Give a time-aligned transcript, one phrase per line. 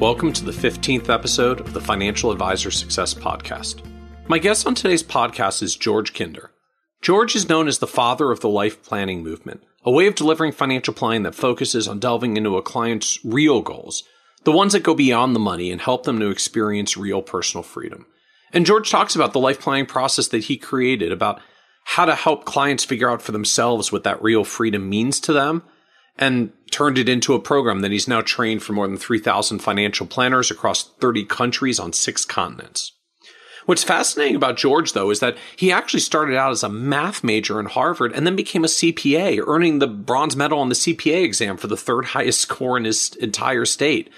[0.00, 3.82] Welcome to the 15th episode of the Financial Advisor Success Podcast.
[4.28, 6.52] My guest on today's podcast is George Kinder.
[7.02, 10.52] George is known as the father of the life planning movement, a way of delivering
[10.52, 14.04] financial planning that focuses on delving into a client's real goals,
[14.44, 18.06] the ones that go beyond the money and help them to experience real personal freedom.
[18.54, 21.42] And George talks about the life planning process that he created, about
[21.84, 25.62] how to help clients figure out for themselves what that real freedom means to them
[26.20, 30.06] and turned it into a program that he's now trained for more than 3,000 financial
[30.06, 32.92] planners across 30 countries on six continents.
[33.66, 37.60] What's fascinating about George, though, is that he actually started out as a math major
[37.60, 41.56] in Harvard and then became a CPA, earning the bronze medal on the CPA exam
[41.56, 44.10] for the third highest score in his entire state.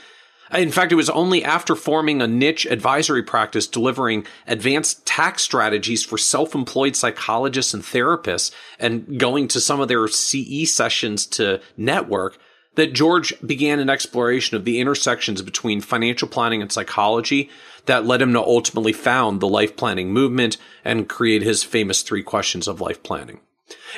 [0.52, 6.04] In fact, it was only after forming a niche advisory practice delivering advanced tax strategies
[6.04, 12.38] for self-employed psychologists and therapists and going to some of their CE sessions to network
[12.74, 17.50] that George began an exploration of the intersections between financial planning and psychology
[17.86, 22.22] that led him to ultimately found the life planning movement and create his famous three
[22.22, 23.40] questions of life planning.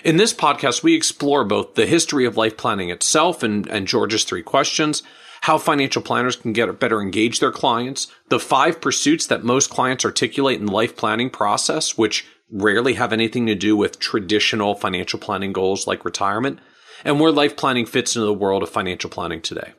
[0.05, 4.25] In this podcast, we explore both the history of life planning itself and, and George's
[4.25, 5.03] three questions,
[5.45, 10.03] how financial planners can get better engage their clients, the five pursuits that most clients
[10.03, 15.19] articulate in the life planning process, which rarely have anything to do with traditional financial
[15.19, 16.59] planning goals like retirement,
[17.05, 19.75] and where life planning fits into the world of financial planning today.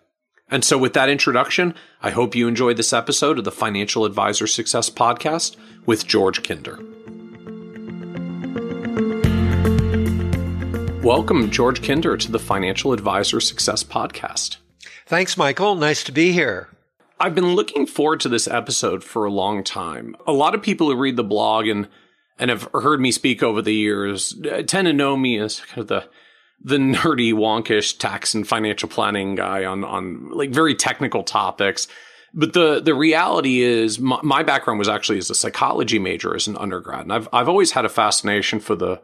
[0.51, 4.45] And so with that introduction, I hope you enjoyed this episode of the Financial Advisor
[4.45, 5.55] Success Podcast
[5.87, 6.77] with George Kinder.
[11.01, 14.57] Welcome, George Kinder, to the Financial Advisor Success Podcast.
[15.05, 15.75] Thanks, Michael.
[15.75, 16.69] Nice to be here.
[17.19, 20.15] I've been looking forward to this episode for a long time.
[20.25, 21.87] A lot of people who read the blog and
[22.37, 25.79] and have heard me speak over the years uh, tend to know me as kind
[25.79, 26.09] of the
[26.59, 31.87] the nerdy, wonkish tax and financial planning guy on on like very technical topics.
[32.33, 36.47] But the the reality is, my, my background was actually as a psychology major as
[36.47, 39.01] an undergrad, and I've I've always had a fascination for the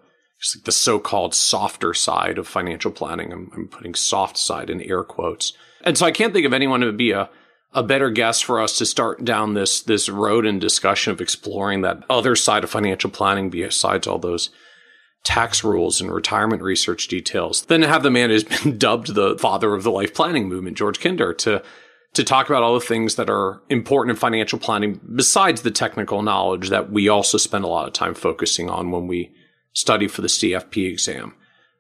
[0.65, 3.31] the so called softer side of financial planning.
[3.31, 5.53] I'm, I'm putting soft side in air quotes.
[5.83, 7.29] And so I can't think of anyone who would be a,
[7.73, 11.81] a better guest for us to start down this, this road and discussion of exploring
[11.81, 14.49] that other side of financial planning besides all those
[15.23, 19.37] tax rules and retirement research details than to have the man who's been dubbed the
[19.37, 21.63] father of the life planning movement, George Kinder, to
[22.13, 26.21] to talk about all the things that are important in financial planning besides the technical
[26.21, 29.33] knowledge that we also spend a lot of time focusing on when we
[29.71, 31.33] study for the CFP exam.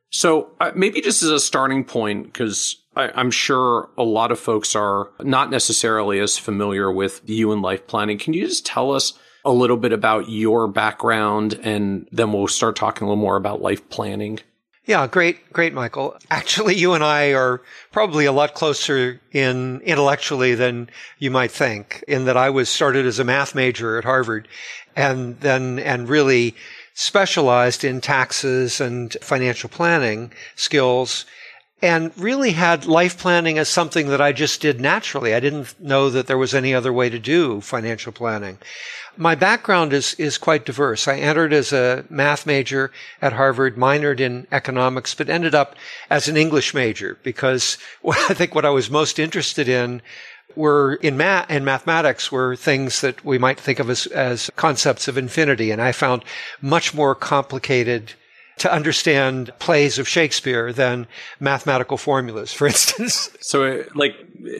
[0.09, 4.75] So uh, maybe just as a starting point, because I'm sure a lot of folks
[4.75, 8.17] are not necessarily as familiar with you and life planning.
[8.17, 9.13] Can you just tell us
[9.45, 13.61] a little bit about your background and then we'll start talking a little more about
[13.61, 14.39] life planning?
[14.85, 16.17] Yeah, great, great, Michael.
[16.31, 22.03] Actually, you and I are probably a lot closer in intellectually than you might think
[22.07, 24.47] in that I was started as a math major at Harvard
[24.95, 26.55] and then, and really
[26.93, 31.25] specialized in taxes and financial planning skills
[31.81, 35.33] and really had life planning as something that I just did naturally.
[35.33, 38.59] I didn't know that there was any other way to do financial planning.
[39.17, 41.07] My background is, is quite diverse.
[41.07, 42.91] I entered as a math major
[43.21, 45.75] at Harvard, minored in economics, but ended up
[46.09, 47.77] as an English major because
[48.07, 50.01] I think what I was most interested in
[50.55, 55.07] were in math and mathematics were things that we might think of as, as concepts
[55.07, 55.71] of infinity.
[55.71, 56.23] And I found
[56.61, 58.13] much more complicated
[58.61, 61.07] to understand plays of Shakespeare than
[61.39, 63.29] mathematical formulas, for instance.
[63.41, 64.15] So, like,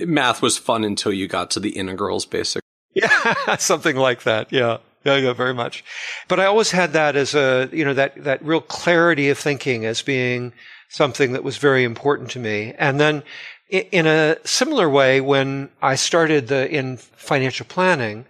[0.06, 2.68] math was fun until you got to the integrals, basically.
[2.94, 4.52] Yeah, something like that.
[4.52, 4.78] Yeah.
[5.06, 5.84] Yeah, yeah, very much.
[6.28, 9.86] But I always had that as a, you know, that, that real clarity of thinking
[9.86, 10.54] as being
[10.90, 12.74] something that was very important to me.
[12.78, 13.24] And then
[13.70, 18.26] in a similar way, when I started the, in financial planning,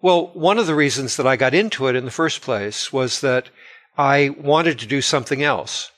[0.00, 3.20] well, one of the reasons that I got into it in the first place was
[3.20, 3.50] that
[3.98, 5.90] I wanted to do something else.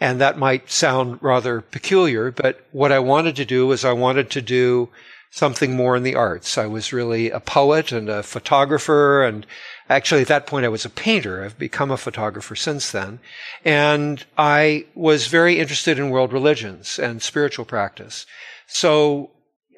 [0.00, 4.30] And that might sound rather peculiar, but what I wanted to do was I wanted
[4.30, 4.88] to do
[5.30, 6.56] something more in the arts.
[6.56, 9.46] I was really a poet and a photographer and
[9.88, 11.44] actually at that point I was a painter.
[11.44, 13.20] I've become a photographer since then.
[13.64, 18.26] And I was very interested in world religions and spiritual practice.
[18.66, 19.30] So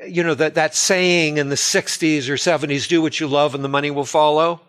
[0.07, 3.63] you know, that, that saying in the 60s or 70s, do what you love and
[3.63, 4.61] the money will follow.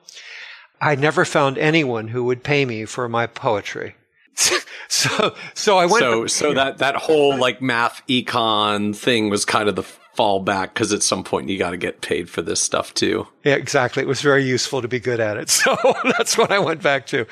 [0.83, 3.95] I never found anyone who would pay me for my poetry.
[4.89, 5.99] so, so I went.
[5.99, 9.85] So, so that, that whole like math econ thing was kind of the
[10.17, 13.27] fallback because at some point you got to get paid for this stuff too.
[13.45, 14.03] Yeah, exactly.
[14.03, 15.49] It was very useful to be good at it.
[15.63, 17.25] So that's what I went back to.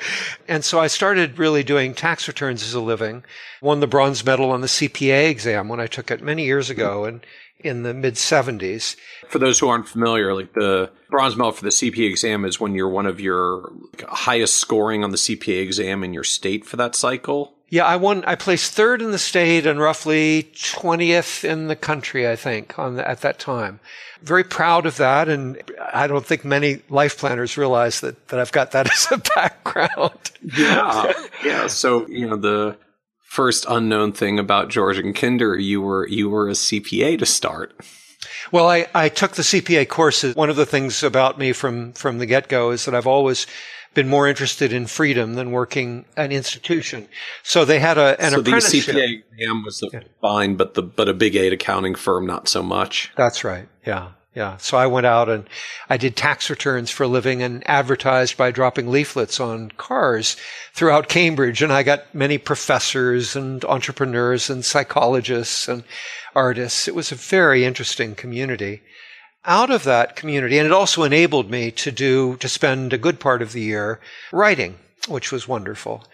[0.48, 3.24] And so I started really doing tax returns as a living.
[3.60, 7.04] Won the bronze medal on the CPA exam when I took it many years ago
[7.04, 7.20] and
[7.62, 8.96] in the mid 70s.
[9.28, 12.74] For those who aren't familiar, like the bronze medal for the CPA exam is when
[12.74, 13.72] you're one of your
[14.08, 17.54] highest scoring on the CPA exam in your state for that cycle.
[17.72, 18.22] Yeah, I won.
[18.26, 22.28] I placed third in the state and roughly twentieth in the country.
[22.28, 23.80] I think on the, at that time.
[24.20, 25.58] Very proud of that, and
[25.90, 30.32] I don't think many life planners realize that that I've got that as a background.
[30.42, 31.66] Yeah, yeah.
[31.68, 32.76] So you know the
[33.32, 37.72] first unknown thing about George and Kinder, you were you were a CPA to start.
[38.52, 40.36] Well, I, I took the CPA courses.
[40.36, 43.46] One of the things about me from from the get go is that I've always
[43.94, 47.08] been more interested in freedom than working an institution.
[47.42, 48.94] So they had a, an so apprenticeship.
[48.94, 50.00] the CPA exam was yeah.
[50.20, 53.12] fine, but the but a big eight accounting firm not so much.
[53.16, 53.66] That's right.
[53.86, 54.10] Yeah.
[54.34, 54.56] Yeah.
[54.56, 55.46] So I went out and
[55.90, 60.36] I did tax returns for a living and advertised by dropping leaflets on cars
[60.72, 61.62] throughout Cambridge.
[61.62, 65.84] And I got many professors and entrepreneurs and psychologists and
[66.34, 66.88] artists.
[66.88, 68.80] It was a very interesting community
[69.44, 73.18] out of that community, and it also enabled me to do, to spend a good
[73.18, 74.00] part of the year
[74.32, 74.78] writing,
[75.08, 76.04] which was wonderful.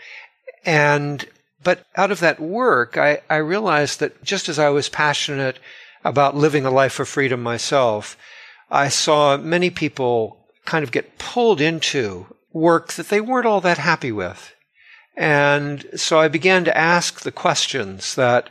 [0.65, 1.27] And,
[1.63, 5.59] but out of that work, I, I realized that just as I was passionate
[6.09, 8.17] about living a life of freedom myself,
[8.71, 13.79] I saw many people kind of get pulled into work that they weren't all that
[13.79, 14.55] happy with.
[15.17, 18.51] And so I began to ask the questions that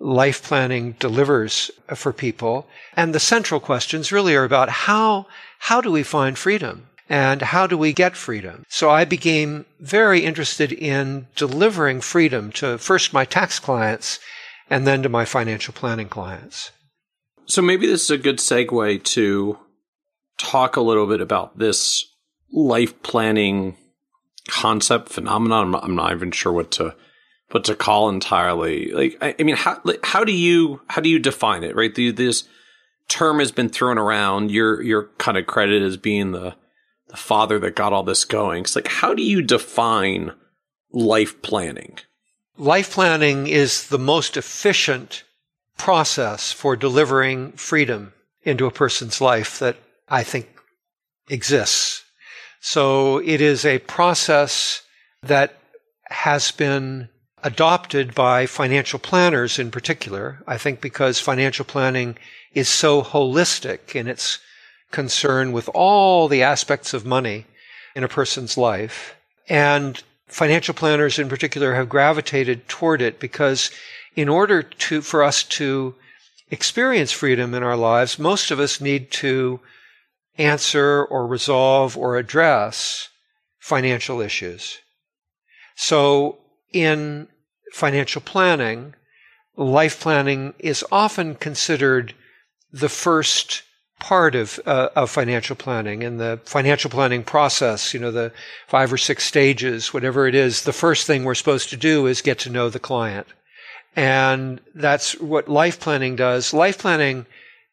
[0.00, 2.66] life planning delivers for people.
[2.96, 5.26] And the central questions really are about how,
[5.58, 6.86] how do we find freedom?
[7.10, 8.64] And how do we get freedom?
[8.68, 14.18] So I became very interested in delivering freedom to first my tax clients
[14.68, 16.70] and then to my financial planning clients.
[17.48, 19.58] So maybe this is a good segue to
[20.36, 22.04] talk a little bit about this
[22.52, 23.76] life planning
[24.48, 25.74] concept phenomenon.
[25.74, 26.94] I'm not, even sure what to
[27.50, 28.92] but to call entirely.
[28.92, 31.94] Like I, I mean how how do you how do you define it right?
[31.94, 32.44] The, this
[33.08, 34.50] term has been thrown around.
[34.50, 36.54] You're you're kind of credited as being the
[37.08, 38.64] the father that got all this going.
[38.64, 40.32] It's like how do you define
[40.92, 41.98] life planning?
[42.58, 45.24] Life planning is the most efficient
[45.78, 49.76] process for delivering freedom into a person's life that
[50.08, 50.46] i think
[51.28, 52.04] exists
[52.60, 54.82] so it is a process
[55.22, 55.54] that
[56.10, 57.08] has been
[57.42, 60.42] adopted by financial planners in particular.
[60.46, 62.18] I think because financial planning
[62.52, 64.38] is so holistic in its
[64.90, 67.46] concern with all the aspects of money
[67.94, 69.14] in a person's life.
[69.48, 73.70] And financial planners in particular have gravitated toward it because
[74.18, 75.94] in order to, for us to
[76.50, 79.60] experience freedom in our lives, most of us need to
[80.36, 83.10] answer or resolve or address
[83.60, 84.78] financial issues.
[85.76, 86.38] So
[86.72, 87.28] in
[87.72, 88.96] financial planning,
[89.56, 92.12] life planning is often considered
[92.72, 93.62] the first
[94.00, 98.32] part of, uh, of financial planning and the financial planning process, you know, the
[98.66, 102.20] five or six stages, whatever it is, the first thing we're supposed to do is
[102.20, 103.28] get to know the client.
[103.96, 106.54] And that's what life planning does.
[106.54, 107.26] Life planning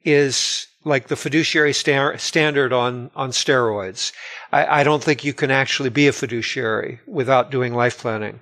[0.04, 4.12] is like the fiduciary sta- standard on, on steroids.
[4.52, 8.40] I, I, don't think you can actually be a fiduciary without doing life planning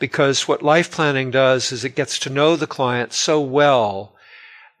[0.00, 4.14] because what life planning does is it gets to know the client so well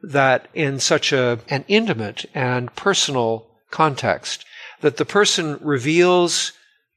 [0.02, 4.44] that in such a, an intimate and personal context
[4.80, 6.52] that the person reveals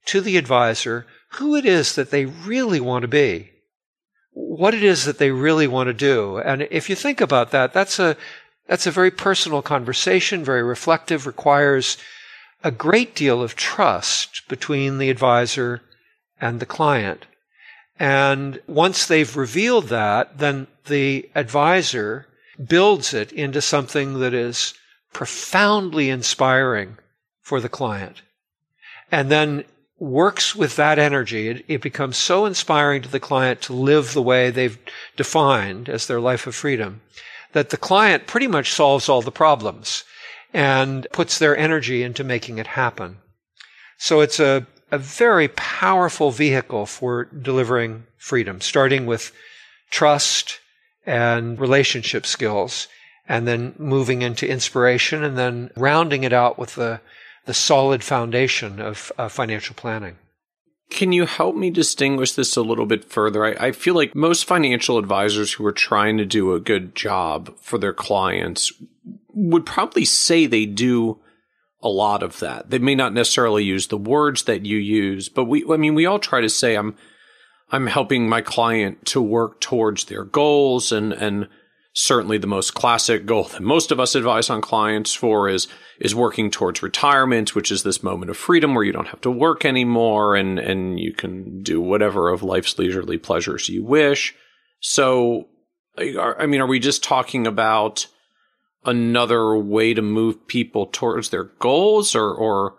[0.06, 3.52] to the advisor who it is that they really want to be
[4.38, 6.38] what it is that they really want to do.
[6.38, 8.16] And if you think about that, that's a,
[8.68, 11.98] that's a very personal conversation, very reflective, requires
[12.64, 15.82] a great deal of trust between the advisor
[16.40, 17.26] and the client.
[18.00, 22.28] And once they've revealed that, then the advisor
[22.64, 24.76] builds it into something that is
[25.14, 26.98] profoundly inspiring
[27.42, 28.22] for the client.
[29.12, 29.64] And then
[30.00, 31.50] works with that energy.
[31.50, 34.78] It, it, becomes so inspiring to the client to live the way they've
[35.16, 37.02] defined as their life of freedom
[37.54, 40.04] that the client pretty much solves all the problems
[40.54, 43.18] and puts their energy into making it happen.
[43.98, 49.32] So it's a, a very powerful vehicle for delivering freedom, starting with
[49.90, 50.60] trust
[51.06, 52.88] and relationship skills,
[53.28, 57.02] and then moving into inspiration and then rounding it out with the,
[57.48, 60.18] the solid foundation of uh, financial planning.
[60.90, 63.46] Can you help me distinguish this a little bit further?
[63.46, 67.58] I, I, feel like most financial advisors who are trying to do a good job
[67.58, 68.72] for their clients
[69.34, 71.20] would probably say they do
[71.82, 72.70] a lot of that.
[72.70, 76.06] They may not necessarily use the words that you use, but we, I mean, we
[76.06, 76.96] all try to say I'm,
[77.72, 81.48] I'm helping my client to work towards their goals and, and
[82.00, 85.68] certainly the most classic goal that most of us advise on clients for is
[86.00, 89.32] is working towards retirement, which is this moment of freedom where you don't have to
[89.32, 94.36] work anymore and and you can do whatever of life's leisurely pleasures you wish.
[94.80, 95.48] So,
[95.98, 98.06] I mean, are we just talking about
[98.86, 102.76] another way to move people towards their goals, or or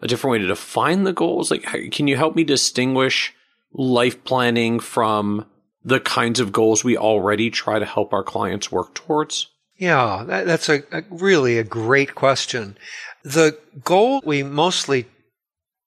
[0.00, 1.50] a different way to define the goals?
[1.50, 3.34] Like, can you help me distinguish
[3.74, 5.44] life planning from
[5.84, 9.48] the kinds of goals we already try to help our clients work towards?
[9.76, 12.76] Yeah, that, that's a, a, really a great question.
[13.24, 15.06] The goal we mostly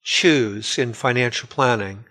[0.03, 2.05] choose in financial planning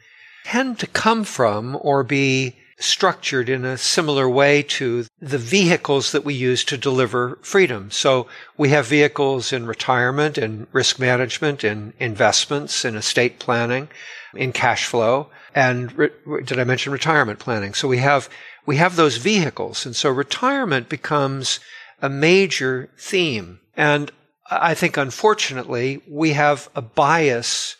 [0.45, 6.25] tend to come from or be structured in a similar way to the vehicles that
[6.25, 7.91] we use to deliver freedom.
[7.91, 8.27] So
[8.57, 13.89] we have vehicles in retirement and risk management and investments in estate planning
[14.35, 15.29] in cash flow.
[15.55, 16.11] And re-
[16.45, 17.75] did I mention retirement planning?
[17.75, 18.29] So we have,
[18.67, 19.87] we have those vehicles.
[19.87, 21.61] And so retirement becomes
[22.03, 23.61] a major theme.
[23.77, 24.11] And
[24.51, 27.77] I think unfortunately we have a bias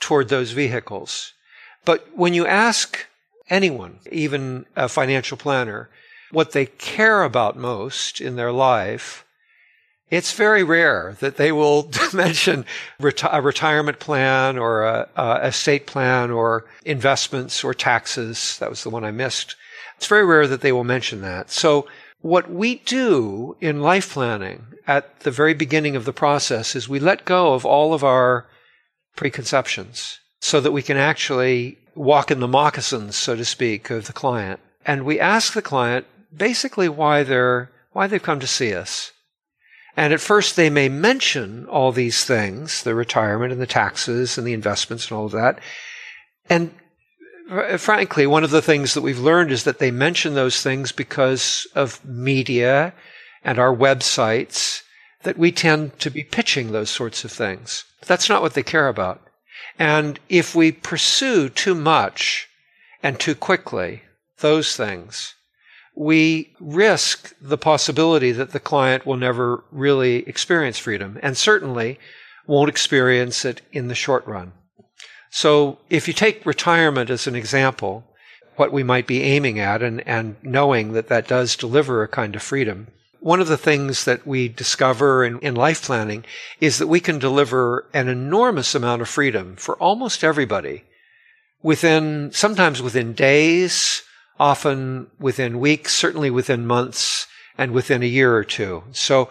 [0.00, 1.32] toward those vehicles.
[1.84, 3.06] But when you ask
[3.48, 5.90] anyone, even a financial planner,
[6.30, 9.24] what they care about most in their life,
[10.12, 12.66] it's very rare that they will mention
[13.00, 18.58] reti- a retirement plan or a, a estate plan or investments or taxes.
[18.58, 19.56] That was the one I missed.
[19.96, 21.50] It's very rare that they will mention that.
[21.50, 21.88] So
[22.20, 27.00] what we do in life planning at the very beginning of the process is we
[27.00, 28.46] let go of all of our
[29.16, 34.12] preconceptions so that we can actually walk in the moccasins, so to speak, of the
[34.12, 34.60] client.
[34.84, 36.04] And we ask the client
[36.36, 39.12] basically why they're, why they've come to see us.
[39.96, 44.46] And at first they may mention all these things, the retirement and the taxes and
[44.46, 45.60] the investments and all of that.
[46.48, 46.74] And
[47.78, 51.66] frankly, one of the things that we've learned is that they mention those things because
[51.74, 52.94] of media
[53.44, 54.82] and our websites
[55.24, 57.84] that we tend to be pitching those sorts of things.
[58.00, 59.20] But that's not what they care about.
[59.78, 62.48] And if we pursue too much
[63.02, 64.02] and too quickly
[64.38, 65.34] those things,
[65.94, 71.98] we risk the possibility that the client will never really experience freedom and certainly
[72.46, 74.52] won't experience it in the short run.
[75.30, 78.04] So if you take retirement as an example,
[78.56, 82.36] what we might be aiming at and, and knowing that that does deliver a kind
[82.36, 82.88] of freedom,
[83.20, 86.24] one of the things that we discover in, in life planning
[86.60, 90.84] is that we can deliver an enormous amount of freedom for almost everybody
[91.62, 94.02] within, sometimes within days,
[94.42, 98.82] often within weeks, certainly within months, and within a year or two.
[98.90, 99.28] So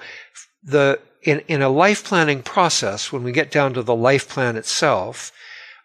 [0.63, 4.55] the, in, in a life planning process, when we get down to the life plan
[4.55, 5.33] itself,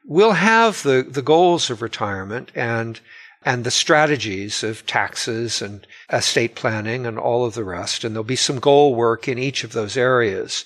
[0.07, 3.01] we'll have the, the goals of retirement and
[3.45, 8.03] and the strategies of taxes and estate planning and all of the rest.
[8.03, 10.65] And there'll be some goal work in each of those areas.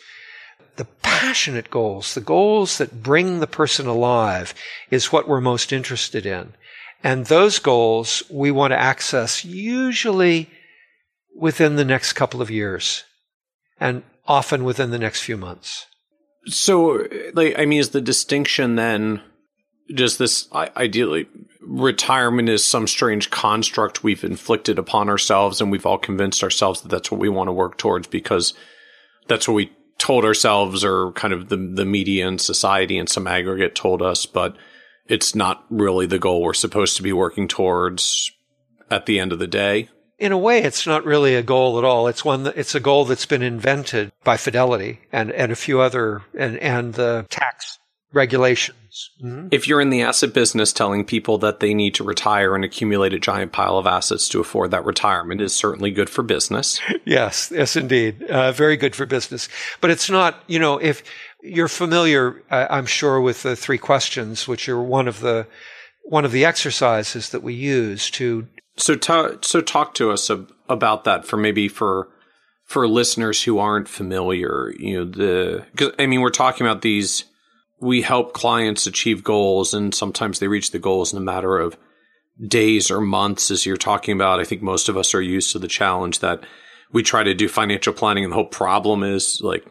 [0.77, 4.55] The passionate goals, the goals that bring the person alive
[4.91, 6.55] is what we're most interested in.
[7.03, 10.51] And those goals we want to access usually
[11.35, 13.05] within the next couple of years
[13.79, 15.87] and often within the next few months.
[16.47, 19.23] So, like, I mean, is the distinction then
[19.95, 21.27] just this ideally
[21.61, 26.89] retirement is some strange construct we've inflicted upon ourselves and we've all convinced ourselves that
[26.89, 28.55] that's what we want to work towards because
[29.27, 33.27] that's what we told ourselves or kind of the the media and society and some
[33.27, 34.57] aggregate told us but
[35.11, 38.33] it's not really the goal we're supposed to be working towards
[38.91, 39.89] at the end of the day
[40.21, 42.07] in a way, it's not really a goal at all.
[42.07, 45.81] It's one that, it's a goal that's been invented by Fidelity and, and a few
[45.81, 47.79] other, and, and the tax
[48.13, 48.77] regulations.
[49.25, 49.49] Mm-hmm.
[49.51, 53.15] If you're in the asset business, telling people that they need to retire and accumulate
[53.15, 56.81] a giant pile of assets to afford that retirement is certainly good for business.
[57.07, 58.23] yes, yes, indeed.
[58.25, 59.49] Uh, very good for business.
[59.81, 61.03] But it's not, you know, if
[61.43, 65.47] you're familiar, I'm sure, with the three questions, which are one of the
[66.05, 68.49] one of the exercises that we use to.
[68.77, 68.97] So,
[69.43, 72.09] so talk to us ab- about that for maybe for
[72.65, 74.73] for listeners who aren't familiar.
[74.79, 77.25] You know, the because I mean, we're talking about these
[77.81, 81.77] we help clients achieve goals and sometimes they reach the goals in a matter of
[82.47, 84.41] days or months as you're talking about.
[84.41, 86.45] I think most of us are used to the challenge that
[86.93, 89.65] we try to do financial planning and the whole problem is like,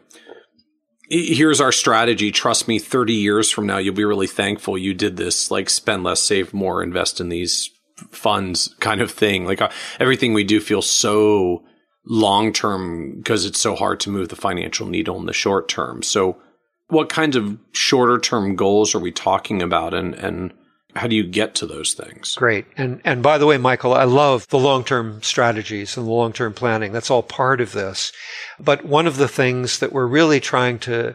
[1.10, 2.30] here's our strategy.
[2.30, 5.50] Trust me, 30 years from now, you'll be really thankful you did this.
[5.50, 7.70] Like spend less, save more, invest in these
[8.10, 9.44] funds kind of thing.
[9.44, 11.64] Like uh, everything we do feels so
[12.06, 16.02] long term because it's so hard to move the financial needle in the short term.
[16.02, 16.40] So
[16.88, 20.52] what kinds of shorter term goals are we talking about and, and
[20.96, 22.34] how do you get to those things?
[22.34, 22.66] Great.
[22.76, 26.92] And and by the way, Michael, I love the long-term strategies and the long-term planning.
[26.92, 28.12] That's all part of this.
[28.58, 31.14] But one of the things that we're really trying to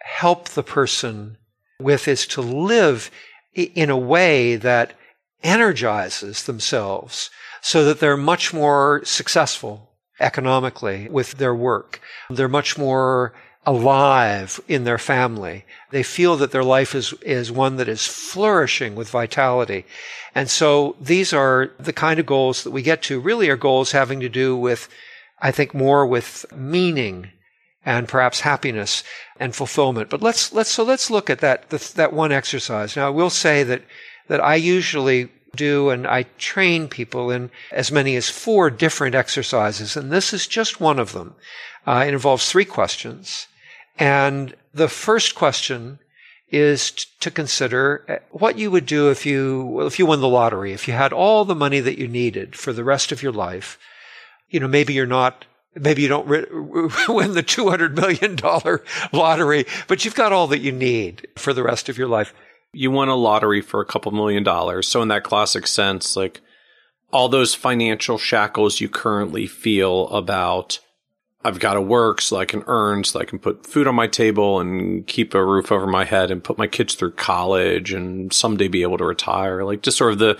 [0.00, 1.36] help the person
[1.78, 3.10] with is to live
[3.54, 4.94] in a way that
[5.42, 12.00] energizes themselves so that they're much more successful economically with their work.
[12.28, 13.32] They're much more
[13.66, 15.64] alive in their family.
[15.90, 19.84] They feel that their life is, is one that is flourishing with vitality.
[20.34, 23.92] And so these are the kind of goals that we get to really are goals
[23.92, 24.88] having to do with,
[25.40, 27.30] I think, more with meaning
[27.84, 29.02] and perhaps happiness
[29.38, 30.10] and fulfillment.
[30.10, 32.96] But let's, let's, so let's look at that, that one exercise.
[32.96, 33.82] Now, I will say that,
[34.28, 39.96] that I usually do and I train people in as many as four different exercises.
[39.96, 41.34] And this is just one of them.
[41.86, 43.48] Uh, it involves three questions.
[44.00, 46.00] And the first question
[46.48, 46.90] is
[47.20, 50.88] to consider uh, what you would do if you, if you won the lottery, if
[50.88, 53.78] you had all the money that you needed for the rest of your life.
[54.48, 56.26] You know, maybe you're not maybe you don't
[57.08, 58.36] win the $200 million
[59.12, 62.34] lottery, but you've got all that you need for the rest of your life.
[62.72, 64.86] You won a lottery for a couple million dollars.
[64.88, 66.40] So, in that classic sense, like
[67.12, 70.78] all those financial shackles you currently feel about
[71.42, 74.06] I've got to work so I can earn, so I can put food on my
[74.06, 78.32] table and keep a roof over my head and put my kids through college and
[78.32, 79.64] someday be able to retire.
[79.64, 80.38] Like just sort of the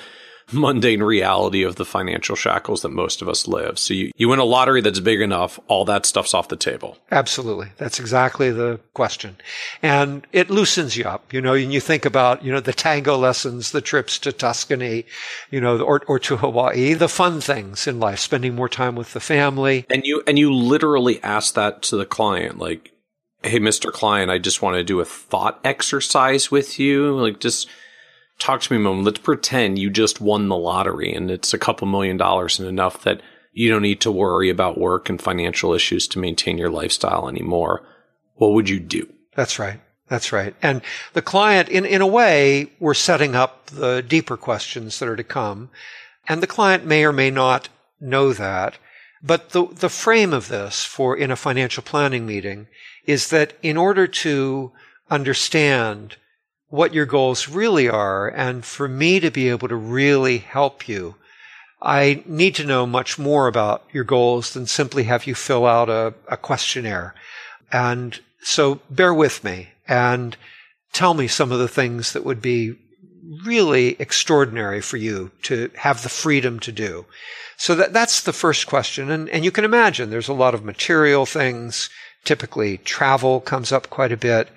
[0.53, 3.79] mundane reality of the financial shackles that most of us live.
[3.79, 6.99] So you, you win a lottery that's big enough, all that stuff's off the table.
[7.11, 7.69] Absolutely.
[7.77, 9.37] That's exactly the question.
[9.83, 13.17] And it loosens you up, you know, and you think about, you know, the tango
[13.17, 15.05] lessons, the trips to Tuscany,
[15.51, 19.13] you know, or, or to Hawaii, the fun things in life, spending more time with
[19.13, 19.87] the family.
[19.91, 22.93] And you, and you literally ask that to the client, like,
[23.43, 23.91] Hey, Mr.
[23.91, 27.19] Client, I just want to do a thought exercise with you.
[27.19, 27.69] Like, just,
[28.41, 29.05] talk to me a moment.
[29.05, 33.05] Let's pretend you just won the lottery and it's a couple million dollars and enough
[33.05, 33.21] that
[33.53, 37.87] you don't need to worry about work and financial issues to maintain your lifestyle anymore.
[38.35, 39.09] What would you do?
[39.37, 39.81] That's right.
[40.09, 40.55] That's right.
[40.61, 45.17] And the client, in, in a way, we're setting up the deeper questions that are
[45.17, 45.71] to come.
[46.29, 47.69] And the client may or may not
[48.01, 48.79] know that.
[49.23, 52.67] But the, the frame of this for in a financial planning meeting
[53.05, 54.73] is that in order to
[55.11, 56.17] understand
[56.71, 58.29] what your goals really are.
[58.29, 61.17] And for me to be able to really help you,
[61.83, 65.89] I need to know much more about your goals than simply have you fill out
[65.89, 67.15] a, a questionnaire.
[67.73, 70.37] And so bear with me and
[70.93, 72.77] tell me some of the things that would be
[73.45, 77.07] really extraordinary for you to have the freedom to do.
[77.57, 79.11] So that, that's the first question.
[79.11, 81.91] And, and you can imagine there's a lot of material things.
[82.25, 84.49] Typically travel comes up quite a bit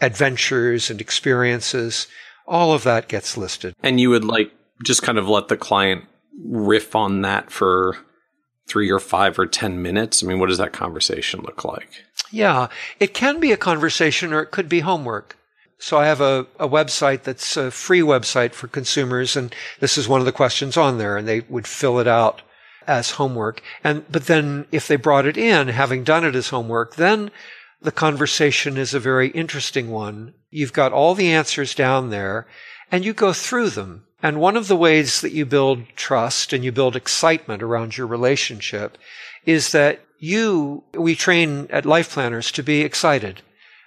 [0.00, 2.06] adventures and experiences.
[2.46, 3.74] All of that gets listed.
[3.82, 4.52] And you would like
[4.84, 6.04] just kind of let the client
[6.44, 7.96] riff on that for
[8.66, 10.22] three or five or 10 minutes?
[10.22, 12.04] I mean, what does that conversation look like?
[12.30, 15.36] Yeah, it can be a conversation or it could be homework.
[15.78, 20.08] So I have a, a website that's a free website for consumers, and this is
[20.08, 22.40] one of the questions on there, and they would fill it out
[22.86, 23.62] as homework.
[23.84, 27.30] And, but then if they brought it in, having done it as homework, then
[27.86, 30.34] the conversation is a very interesting one.
[30.50, 32.48] You've got all the answers down there
[32.90, 34.06] and you go through them.
[34.20, 38.08] And one of the ways that you build trust and you build excitement around your
[38.08, 38.98] relationship
[39.44, 43.42] is that you, we train at Life Planners to be excited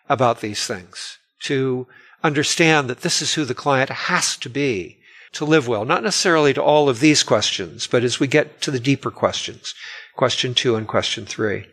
[0.07, 1.85] about these things, to
[2.23, 4.97] understand that this is who the client has to be
[5.33, 5.83] to live well.
[5.83, 9.75] Not necessarily to all of these questions, but as we get to the deeper questions,
[10.15, 11.65] question two and question three.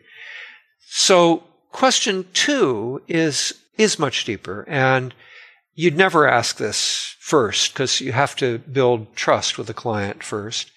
[0.88, 1.44] So
[1.76, 4.64] Question two is, is much deeper.
[4.66, 5.12] And
[5.74, 10.70] you'd never ask this first because you have to build trust with the client first.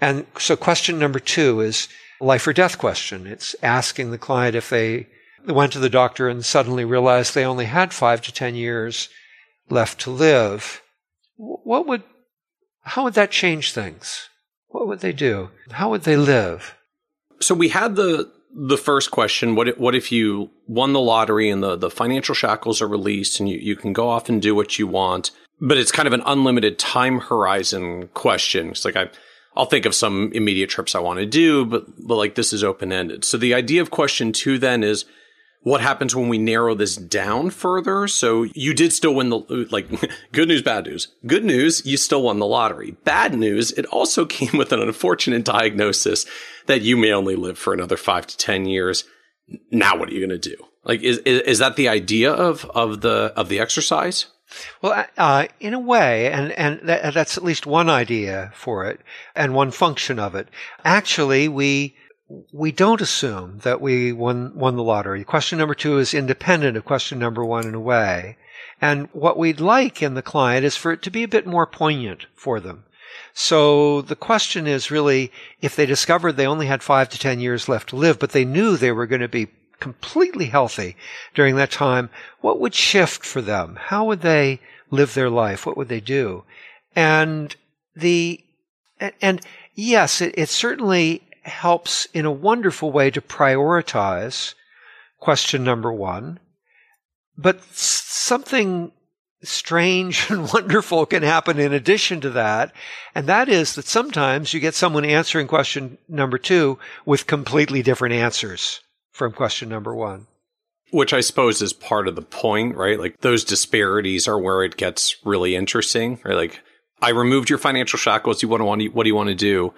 [0.00, 1.88] And so question number two is
[2.22, 3.26] life or death question.
[3.26, 5.08] It's asking the client if they
[5.46, 9.10] went to the doctor and suddenly realized they only had five to 10 years
[9.68, 10.80] left to live.
[11.36, 12.02] What would,
[12.80, 14.30] how would that change things?
[14.68, 15.50] What would they do?
[15.72, 16.76] How would they live?
[17.42, 21.50] So we had the the first question what if, what if you won the lottery
[21.50, 24.54] and the, the financial shackles are released and you, you can go off and do
[24.54, 29.08] what you want but it's kind of an unlimited time horizon question it's like i
[29.56, 32.62] I'll think of some immediate trips I want to do, but, but like this is
[32.62, 33.24] open ended.
[33.24, 35.06] So the idea of question two then is
[35.62, 38.06] what happens when we narrow this down further?
[38.06, 39.88] So you did still win the, like,
[40.32, 41.08] good news, bad news.
[41.26, 42.92] Good news, you still won the lottery.
[43.04, 46.26] Bad news, it also came with an unfortunate diagnosis
[46.66, 49.04] that you may only live for another five to 10 years.
[49.70, 50.56] Now what are you going to do?
[50.84, 54.26] Like, is, is, is that the idea of, of the, of the exercise?
[54.80, 59.00] Well, uh, in a way, and, and that, that's at least one idea for it
[59.34, 60.48] and one function of it.
[60.84, 61.96] Actually, we,
[62.52, 65.24] we don't assume that we won, won the lottery.
[65.24, 68.36] Question number two is independent of question number one in a way.
[68.80, 71.66] And what we'd like in the client is for it to be a bit more
[71.66, 72.84] poignant for them.
[73.32, 77.68] So the question is really if they discovered they only had five to 10 years
[77.68, 80.96] left to live, but they knew they were going to be completely healthy
[81.34, 82.10] during that time,
[82.40, 83.78] what would shift for them?
[83.78, 84.60] How would they
[84.90, 85.66] live their life?
[85.66, 86.44] What would they do?
[86.94, 87.54] And
[87.94, 88.42] the,
[89.20, 89.40] and
[89.74, 94.54] yes, it, it certainly helps in a wonderful way to prioritize
[95.20, 96.38] question number one.
[97.36, 98.92] But something
[99.42, 102.72] strange and wonderful can happen in addition to that.
[103.14, 108.14] And that is that sometimes you get someone answering question number two with completely different
[108.14, 108.80] answers
[109.12, 110.26] from question number one.
[110.92, 112.98] Which I suppose is part of the point, right?
[112.98, 116.36] Like those disparities are where it gets really interesting, right?
[116.36, 116.60] Like
[117.02, 118.42] I removed your financial shackles.
[118.42, 119.74] You want to want what do you want to do?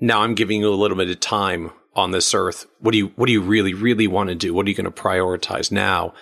[0.00, 2.66] Now I'm giving you a little bit of time on this earth.
[2.80, 4.54] What do you what do you really really want to do?
[4.54, 6.14] What are you going to prioritize now?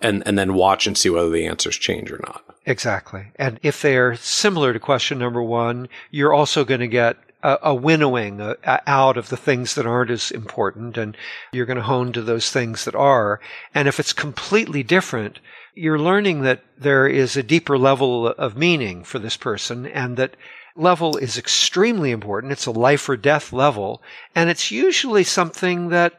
[0.00, 2.44] And and then watch and see whether the answers change or not.
[2.66, 3.26] Exactly.
[3.36, 8.54] And if they're similar to question number 1, you're also going to get a, winnowing
[8.64, 11.14] out of the things that aren't as important and
[11.52, 13.38] you're going to hone to those things that are.
[13.74, 15.40] And if it's completely different,
[15.74, 20.36] you're learning that there is a deeper level of meaning for this person and that
[20.76, 22.52] level is extremely important.
[22.52, 24.02] It's a life or death level.
[24.34, 26.14] And it's usually something that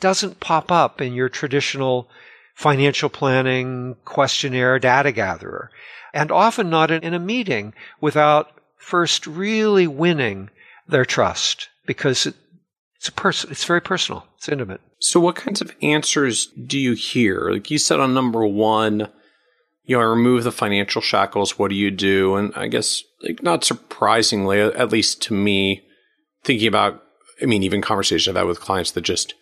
[0.00, 2.08] doesn't pop up in your traditional
[2.54, 5.70] financial planning questionnaire data gatherer.
[6.14, 10.50] And often not in a meeting without first really winning
[10.88, 12.34] their trust because it,
[12.96, 14.80] it's a person, it's very personal, it's intimate.
[15.00, 17.50] So, what kinds of answers do you hear?
[17.50, 19.08] Like you said on number one,
[19.86, 21.58] you know, remove the financial shackles.
[21.58, 22.34] What do you do?
[22.36, 25.82] And I guess, like, not surprisingly, at least to me,
[26.44, 27.02] thinking about,
[27.40, 29.34] I mean, even conversations I've had with clients that just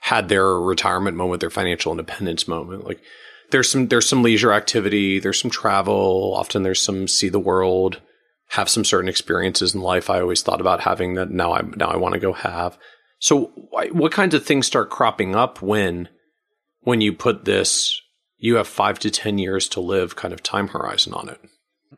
[0.00, 2.86] had their retirement moment, their financial independence moment.
[2.86, 3.00] Like,
[3.50, 8.00] there's some there's some leisure activity, there's some travel, often there's some see the world
[8.50, 11.88] have some certain experiences in life I always thought about having that now I now
[11.88, 12.78] I want to go have.
[13.20, 16.08] So what kinds of things start cropping up when
[16.80, 18.00] when you put this
[18.38, 21.40] you have 5 to 10 years to live kind of time horizon on it?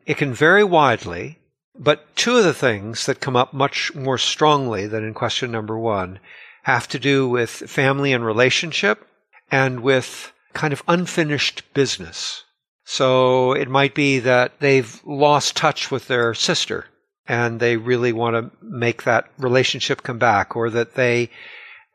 [0.05, 1.39] It can vary widely,
[1.77, 5.77] but two of the things that come up much more strongly than in question number
[5.77, 6.19] 1
[6.63, 9.07] have to do with family and relationship
[9.51, 12.43] and with kind of unfinished business.
[12.83, 16.85] So it might be that they've lost touch with their sister
[17.27, 21.29] and they really want to make that relationship come back, or that they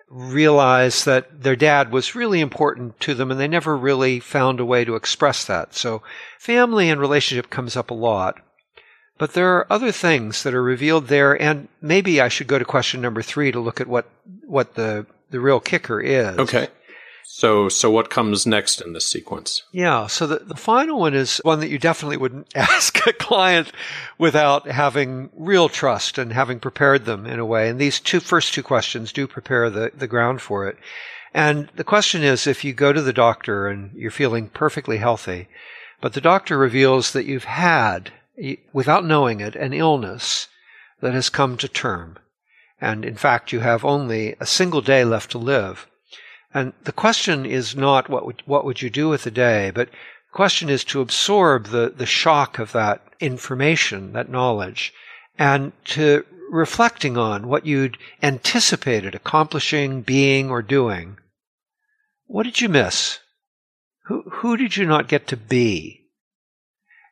[0.08, 4.64] realize that their dad was really important to them and they never really found a
[4.64, 5.74] way to express that.
[5.74, 6.02] So
[6.38, 8.40] family and relationship comes up a lot.
[9.18, 12.66] But there are other things that are revealed there, and maybe I should go to
[12.66, 14.06] question number three to look at what
[14.44, 16.38] what the the real kicker is.
[16.38, 16.68] Okay.
[17.38, 19.62] So, so what comes next in this sequence?
[19.70, 20.06] Yeah.
[20.06, 23.72] So the, the final one is one that you definitely wouldn't ask a client
[24.16, 27.68] without having real trust and having prepared them in a way.
[27.68, 30.78] And these two first two questions do prepare the, the ground for it.
[31.34, 35.46] And the question is, if you go to the doctor and you're feeling perfectly healthy,
[36.00, 38.12] but the doctor reveals that you've had,
[38.72, 40.48] without knowing it, an illness
[41.02, 42.16] that has come to term.
[42.80, 45.86] And in fact, you have only a single day left to live
[46.56, 49.90] and the question is not what would, what would you do with the day, but
[49.90, 54.94] the question is to absorb the, the shock of that information, that knowledge,
[55.38, 61.18] and to reflecting on what you'd anticipated accomplishing, being, or doing.
[62.24, 63.18] What did you miss?
[64.06, 66.06] Who, who did you not get to be?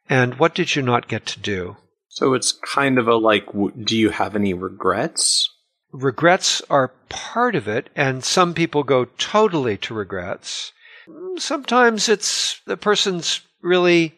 [0.09, 1.77] And what did you not get to do?
[2.09, 5.51] So it's kind of a like, do you have any regrets?
[5.95, 10.73] Regrets are part of it, and some people go totally to regrets.
[11.37, 14.15] Sometimes it's the person's really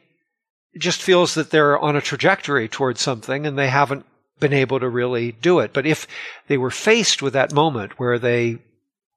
[0.79, 4.05] just feels that they're on a trajectory towards something and they haven't
[4.41, 5.73] been able to really do it.
[5.73, 6.07] But if
[6.49, 8.59] they were faced with that moment where they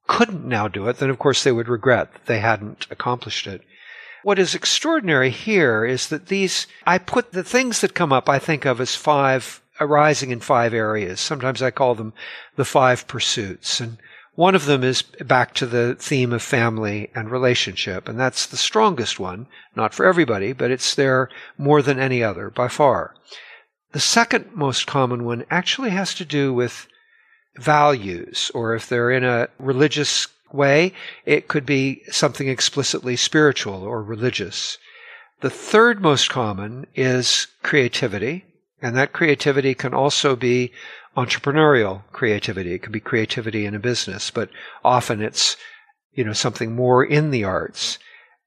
[0.06, 3.62] couldn't now do it, then of course they would regret that they hadn't accomplished it.
[4.22, 8.38] What is extraordinary here is that these, I put the things that come up, I
[8.38, 11.20] think of as five arising in five areas.
[11.20, 12.12] Sometimes I call them
[12.56, 13.80] the five pursuits.
[13.80, 13.98] And
[14.34, 18.08] one of them is back to the theme of family and relationship.
[18.08, 22.50] And that's the strongest one, not for everybody, but it's there more than any other
[22.50, 23.14] by far.
[23.92, 26.86] The second most common one actually has to do with
[27.56, 30.92] values, or if they're in a religious way,
[31.26, 34.78] it could be something explicitly spiritual or religious.
[35.40, 38.44] The third most common is creativity,
[38.82, 40.72] and that creativity can also be
[41.16, 42.74] entrepreneurial creativity.
[42.74, 44.48] It could be creativity in a business, but
[44.84, 45.56] often it's,
[46.12, 47.98] you know, something more in the arts.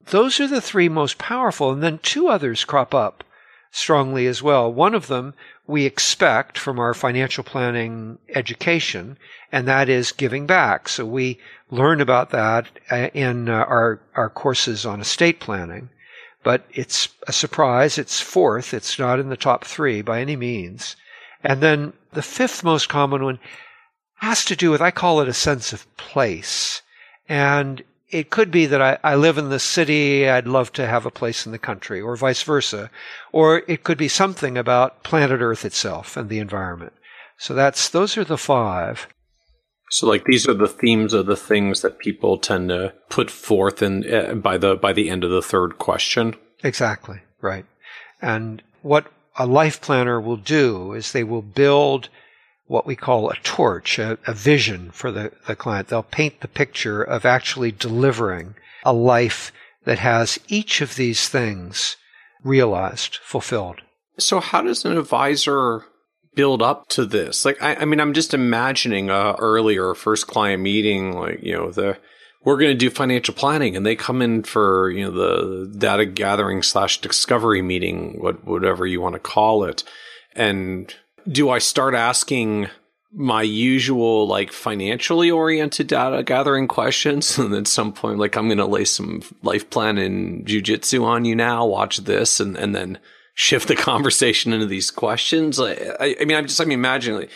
[0.09, 1.71] Those are the three most powerful.
[1.71, 3.23] And then two others crop up
[3.71, 4.71] strongly as well.
[4.71, 5.33] One of them
[5.65, 9.17] we expect from our financial planning education,
[9.51, 10.89] and that is giving back.
[10.89, 11.39] So we
[11.71, 15.89] learn about that uh, in uh, our, our courses on estate planning.
[16.43, 17.97] But it's a surprise.
[17.97, 18.73] It's fourth.
[18.73, 20.95] It's not in the top three by any means.
[21.43, 23.39] And then the fifth most common one
[24.15, 26.81] has to do with, I call it a sense of place.
[27.27, 31.05] And it could be that I, I, live in the city, I'd love to have
[31.05, 32.89] a place in the country, or vice versa.
[33.31, 36.93] Or it could be something about planet Earth itself and the environment.
[37.37, 39.07] So that's, those are the five.
[39.93, 43.83] So like these are the themes of the things that people tend to put forth
[43.83, 46.35] in uh, by the by the end of the third question.
[46.63, 47.67] Exactly, right.
[48.19, 49.05] And what
[49.37, 52.09] a life planner will do is they will build
[52.65, 55.89] what we call a torch, a, a vision for the, the client.
[55.89, 59.51] They'll paint the picture of actually delivering a life
[59.85, 61.97] that has each of these things
[62.43, 63.81] realized, fulfilled.
[64.17, 65.85] So, how does an advisor
[66.35, 67.45] build up to this?
[67.45, 71.71] Like, I, I mean, I'm just imagining a earlier first client meeting, like you know,
[71.71, 71.97] the
[72.43, 76.05] we're going to do financial planning, and they come in for you know the data
[76.05, 79.83] gathering slash discovery meeting, what whatever you want to call it,
[80.35, 80.93] and
[81.29, 82.67] do I start asking
[83.15, 88.57] my usual like financially oriented data gathering questions and at some point like i'm going
[88.57, 92.97] to lay some life plan and jujitsu on you now watch this and, and then
[93.33, 97.31] shift the conversation into these questions I, I mean i'm just i'm imagining like,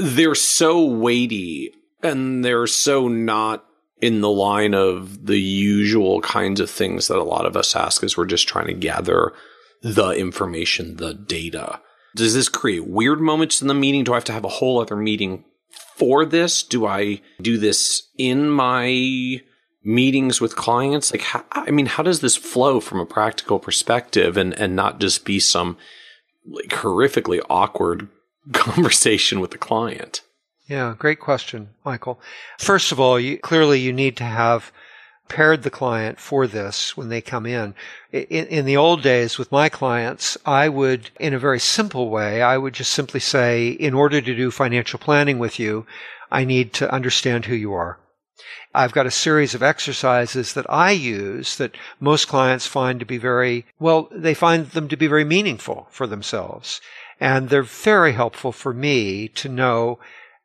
[0.00, 3.64] they're so weighty and they're so not
[4.00, 8.04] in the line of the usual kinds of things that a lot of us ask
[8.04, 9.32] as we're just trying to gather
[9.82, 11.80] the information the data
[12.14, 14.04] does this create weird moments in the meeting?
[14.04, 15.44] Do I have to have a whole other meeting
[15.96, 16.62] for this?
[16.62, 19.40] Do I do this in my
[19.88, 21.10] meetings with clients?
[21.10, 25.00] Like, how, I mean, how does this flow from a practical perspective and, and not
[25.00, 25.76] just be some
[26.46, 28.08] like horrifically awkward
[28.52, 30.20] conversation with the client?
[30.66, 32.20] Yeah, great question, Michael.
[32.58, 34.70] First of all, you, clearly you need to have
[35.26, 37.74] prepared the client for this when they come in.
[38.12, 38.46] in.
[38.46, 42.58] In the old days with my clients, I would, in a very simple way, I
[42.58, 45.86] would just simply say, in order to do financial planning with you,
[46.30, 47.98] I need to understand who you are.
[48.74, 53.18] I've got a series of exercises that I use that most clients find to be
[53.18, 56.80] very, well, they find them to be very meaningful for themselves.
[57.20, 59.98] And they're very helpful for me to know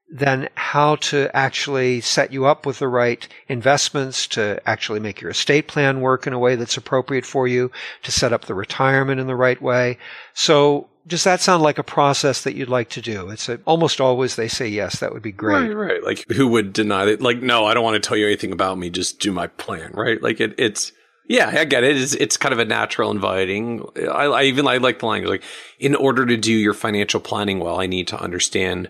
[0.09, 5.31] then how to actually set you up with the right investments to actually make your
[5.31, 7.71] estate plan work in a way that's appropriate for you,
[8.03, 9.97] to set up the retirement in the right way.
[10.35, 13.29] So does that sound like a process that you'd like to do?
[13.29, 15.73] It's a, almost always they say yes, that would be great.
[15.73, 16.03] Right, right.
[16.03, 17.21] Like who would deny it?
[17.21, 18.89] Like, no, I don't want to tell you anything about me.
[18.89, 20.21] Just do my plan, right?
[20.21, 20.91] Like it, it's,
[21.27, 21.97] yeah, I get it.
[21.97, 23.85] It's, it's kind of a natural inviting.
[23.97, 25.29] I, I even, I like the language.
[25.29, 25.43] Like,
[25.79, 28.89] in order to do your financial planning well, I need to understand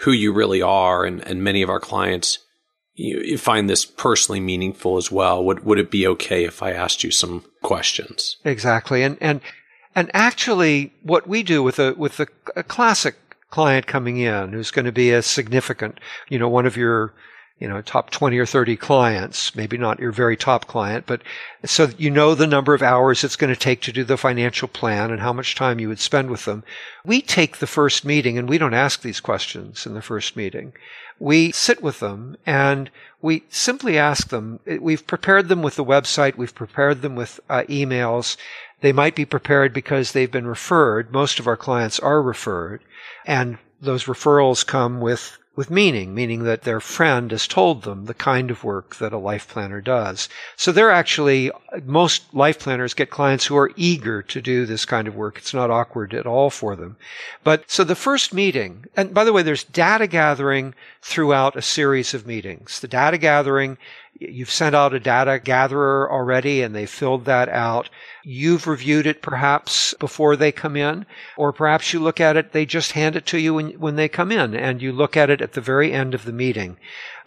[0.00, 1.04] who you really are.
[1.04, 2.38] And, and many of our clients
[2.94, 5.42] you, you find this personally meaningful as well.
[5.44, 8.36] Would, would it be okay if I asked you some questions?
[8.44, 9.02] Exactly.
[9.02, 9.40] And, and,
[9.94, 12.26] and actually what we do with a, with a,
[12.56, 13.16] a classic
[13.50, 17.12] client coming in who's going to be a significant, you know, one of your
[17.58, 21.22] you know, top 20 or 30 clients, maybe not your very top client, but
[21.64, 24.66] so you know the number of hours it's going to take to do the financial
[24.66, 26.64] plan and how much time you would spend with them.
[27.04, 30.72] We take the first meeting and we don't ask these questions in the first meeting.
[31.20, 36.36] We sit with them and we simply ask them, we've prepared them with the website,
[36.36, 38.36] we've prepared them with uh, emails.
[38.80, 41.12] They might be prepared because they've been referred.
[41.12, 42.82] Most of our clients are referred
[43.24, 48.14] and those referrals come with with meaning, meaning that their friend has told them the
[48.14, 50.28] kind of work that a life planner does.
[50.56, 51.50] So they're actually,
[51.84, 55.36] most life planners get clients who are eager to do this kind of work.
[55.36, 56.96] It's not awkward at all for them.
[57.44, 62.14] But so the first meeting, and by the way, there's data gathering throughout a series
[62.14, 62.80] of meetings.
[62.80, 63.76] The data gathering
[64.20, 67.90] You've sent out a data gatherer already and they filled that out.
[68.22, 72.64] You've reviewed it perhaps before they come in, or perhaps you look at it, they
[72.64, 75.40] just hand it to you when, when they come in and you look at it
[75.42, 76.76] at the very end of the meeting.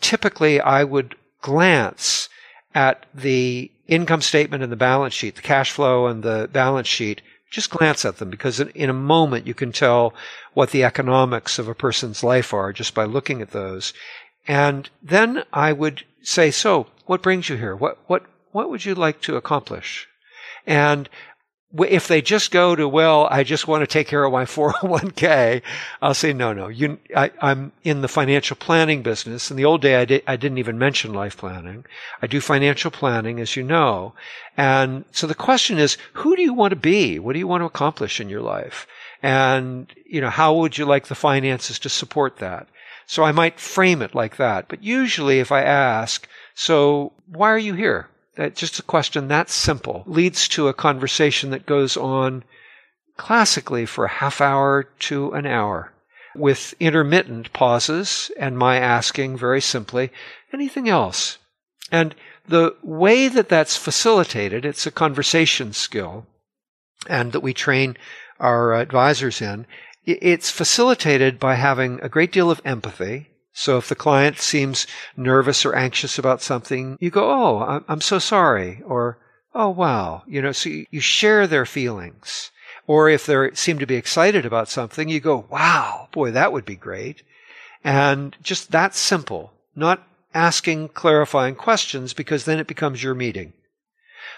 [0.02, 2.30] Typically, I would glance
[2.74, 7.22] at the income statement and the balance sheet, the cash flow and the balance sheet
[7.52, 10.14] just glance at them because in a moment you can tell
[10.54, 13.94] what the economics of a person's life are just by looking at those.
[14.48, 17.76] And then I would say, so what brings you here?
[17.76, 20.08] What, what, what would you like to accomplish?
[20.68, 21.08] And
[21.80, 25.62] if they just go to, well, I just want to take care of my 401k,
[26.02, 29.52] I'll say, no, no, you, I, am in the financial planning business.
[29.52, 31.86] In the old day, I, did, I didn't even mention life planning.
[32.22, 34.14] I do financial planning, as you know.
[34.58, 37.20] And so the question is, who do you want to be?
[37.20, 38.88] What do you want to accomplish in your life?
[39.22, 42.68] And, you know, how would you like the finances to support that?
[43.08, 44.68] So I might frame it like that.
[44.68, 48.08] But usually if I ask, so why are you here?
[48.36, 52.44] That just a question that simple leads to a conversation that goes on
[53.18, 55.94] classically for a half hour to an hour
[56.36, 60.12] with intermittent pauses and my asking very simply,
[60.54, 61.38] anything else?
[61.92, 62.14] And
[62.48, 66.28] the way that that's facilitated, it's a conversation skill
[67.08, 67.98] and that we train
[68.40, 69.66] our advisors in.
[70.06, 75.66] It's facilitated by having a great deal of empathy so if the client seems nervous
[75.66, 78.82] or anxious about something, you go, Oh, I'm so sorry.
[78.86, 79.18] Or,
[79.54, 80.24] Oh, wow.
[80.28, 82.52] You know, so you share their feelings.
[82.86, 86.66] Or if they seem to be excited about something, you go, Wow, boy, that would
[86.66, 87.24] be great.
[87.82, 93.54] And just that simple, not asking clarifying questions because then it becomes your meeting.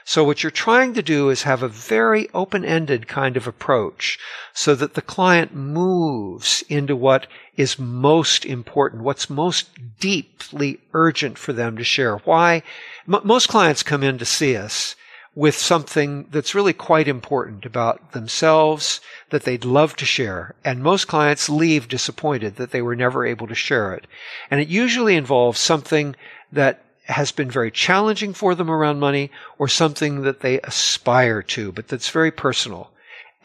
[0.09, 4.17] So what you're trying to do is have a very open-ended kind of approach
[4.53, 9.67] so that the client moves into what is most important, what's most
[9.99, 12.19] deeply urgent for them to share.
[12.19, 12.63] Why?
[13.05, 14.95] M- most clients come in to see us
[15.35, 20.55] with something that's really quite important about themselves that they'd love to share.
[20.63, 24.07] And most clients leave disappointed that they were never able to share it.
[24.49, 26.15] And it usually involves something
[26.49, 31.71] that has been very challenging for them around money or something that they aspire to,
[31.71, 32.91] but that's very personal.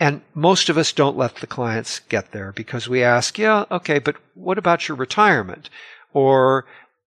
[0.01, 3.99] And most of us don't let the clients get there because we ask, yeah, okay,
[3.99, 5.71] but what about your retirement?
[6.13, 6.67] Or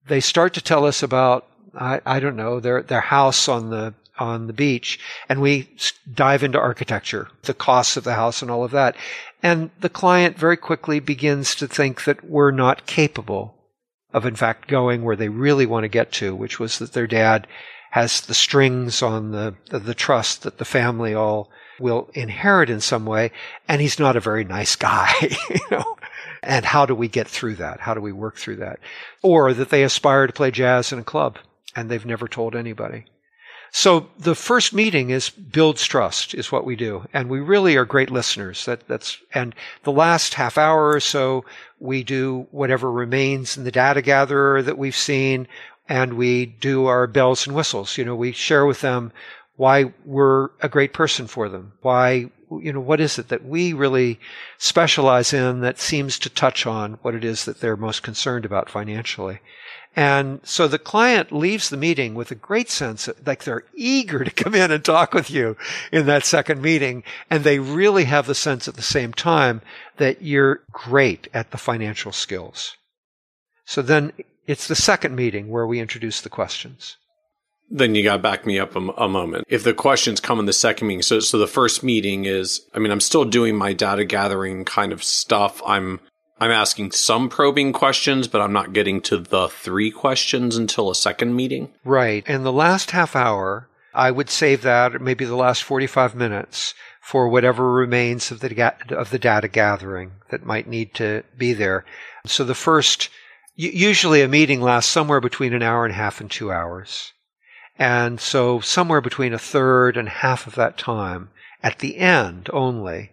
[0.08, 3.96] they start to tell us about, I, I don't know, their, their house on the,
[4.20, 5.70] on the beach and we
[6.13, 8.96] dive into architecture, the costs of the house and all of that.
[9.42, 13.56] And the client very quickly begins to think that we're not capable
[14.13, 17.08] of in fact going where they really want to get to, which was that their
[17.08, 17.47] dad
[17.91, 21.49] has the strings on the, the trust that the family all
[21.80, 23.32] will inherit in some way,
[23.67, 25.13] and he's not a very nice guy,
[25.49, 25.97] you know.
[26.41, 27.80] And how do we get through that?
[27.80, 28.80] How do we work through that?
[29.21, 31.38] Or that they aspire to play jazz in a club
[31.76, 33.06] and they've never told anybody.
[33.75, 37.07] So the first meeting is builds trust is what we do.
[37.12, 38.65] And we really are great listeners.
[38.65, 41.43] That, that's, and the last half hour or so,
[41.79, 45.47] we do whatever remains in the data gatherer that we've seen
[45.89, 47.97] and we do our bells and whistles.
[47.97, 49.12] You know, we share with them
[49.55, 51.73] why we're a great person for them.
[51.81, 54.19] Why, you know, what is it that we really
[54.59, 58.69] specialize in that seems to touch on what it is that they're most concerned about
[58.69, 59.39] financially.
[59.95, 64.23] And so the client leaves the meeting with a great sense of, like they're eager
[64.23, 65.56] to come in and talk with you
[65.91, 67.03] in that second meeting.
[67.29, 69.62] And they really have the sense at the same time
[69.97, 72.75] that you're great at the financial skills.
[73.65, 74.13] So then
[74.47, 76.97] it's the second meeting where we introduce the questions.
[77.69, 79.45] Then you got to back me up a, a, moment.
[79.47, 82.79] If the questions come in the second meeting, so so the first meeting is, I
[82.79, 85.62] mean, I'm still doing my data gathering kind of stuff.
[85.65, 85.99] I'm
[86.39, 90.96] I'm asking some probing questions, but I'm not getting to the three questions until a
[90.96, 91.74] second meeting.
[91.86, 92.24] Right.
[92.28, 97.28] And the last half hour, I would save that, maybe the last 45 minutes, for
[97.30, 101.86] whatever remains of the, of the data gathering that might need to be there.
[102.26, 103.10] So the first,
[103.56, 107.13] usually a meeting lasts somewhere between an hour and a half and two hours.
[107.78, 111.30] And so somewhere between a third and half of that time,
[111.62, 113.12] at the end only,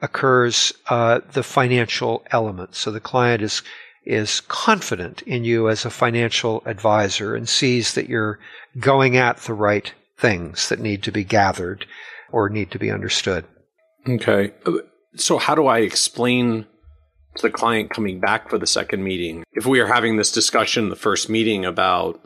[0.00, 2.74] occurs uh, the financial element.
[2.74, 3.62] So the client is
[4.04, 8.38] is confident in you as a financial advisor and sees that you're
[8.78, 11.84] going at the right things that need to be gathered
[12.32, 13.44] or need to be understood.
[14.08, 14.52] Okay.
[15.16, 16.64] So how do I explain
[17.36, 20.84] to the client coming back for the second meeting if we are having this discussion
[20.84, 22.20] in the first meeting about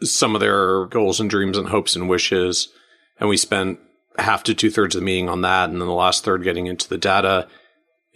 [0.00, 2.68] some of their goals and dreams and hopes and wishes
[3.20, 3.78] and we spent
[4.18, 6.66] half to two thirds of the meeting on that, and then the last third getting
[6.66, 7.48] into the data.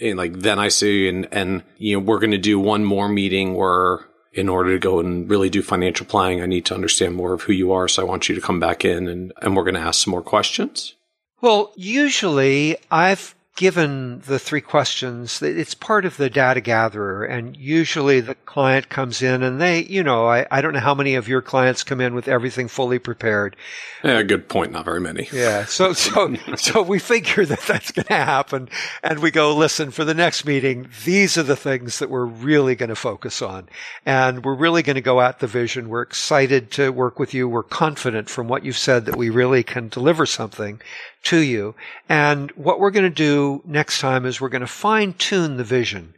[0.00, 3.08] And like then I see, and and you know we're going to do one more
[3.08, 4.00] meeting where
[4.36, 7.42] in order to go and really do financial planning, I need to understand more of
[7.42, 7.88] who you are.
[7.88, 10.10] So I want you to come back in and, and we're going to ask some
[10.10, 10.94] more questions.
[11.40, 17.24] Well, usually I've given the three questions, it's part of the data gatherer.
[17.24, 20.94] And usually the client comes in and they, you know, I, I don't know how
[20.94, 23.56] many of your clients come in with everything fully prepared.
[24.04, 24.72] Yeah, good point.
[24.72, 25.26] Not very many.
[25.32, 25.64] Yeah.
[25.64, 28.68] So, so, so we figure that that's going to happen.
[29.02, 32.74] And we go, listen, for the next meeting, these are the things that we're really
[32.74, 33.70] going to focus on.
[34.04, 35.88] And we're really going to go at the vision.
[35.88, 37.48] We're excited to work with you.
[37.48, 40.80] We're confident from what you've said that we really can deliver something
[41.26, 41.74] to you.
[42.08, 45.64] And what we're going to do next time is we're going to fine tune the
[45.64, 46.14] vision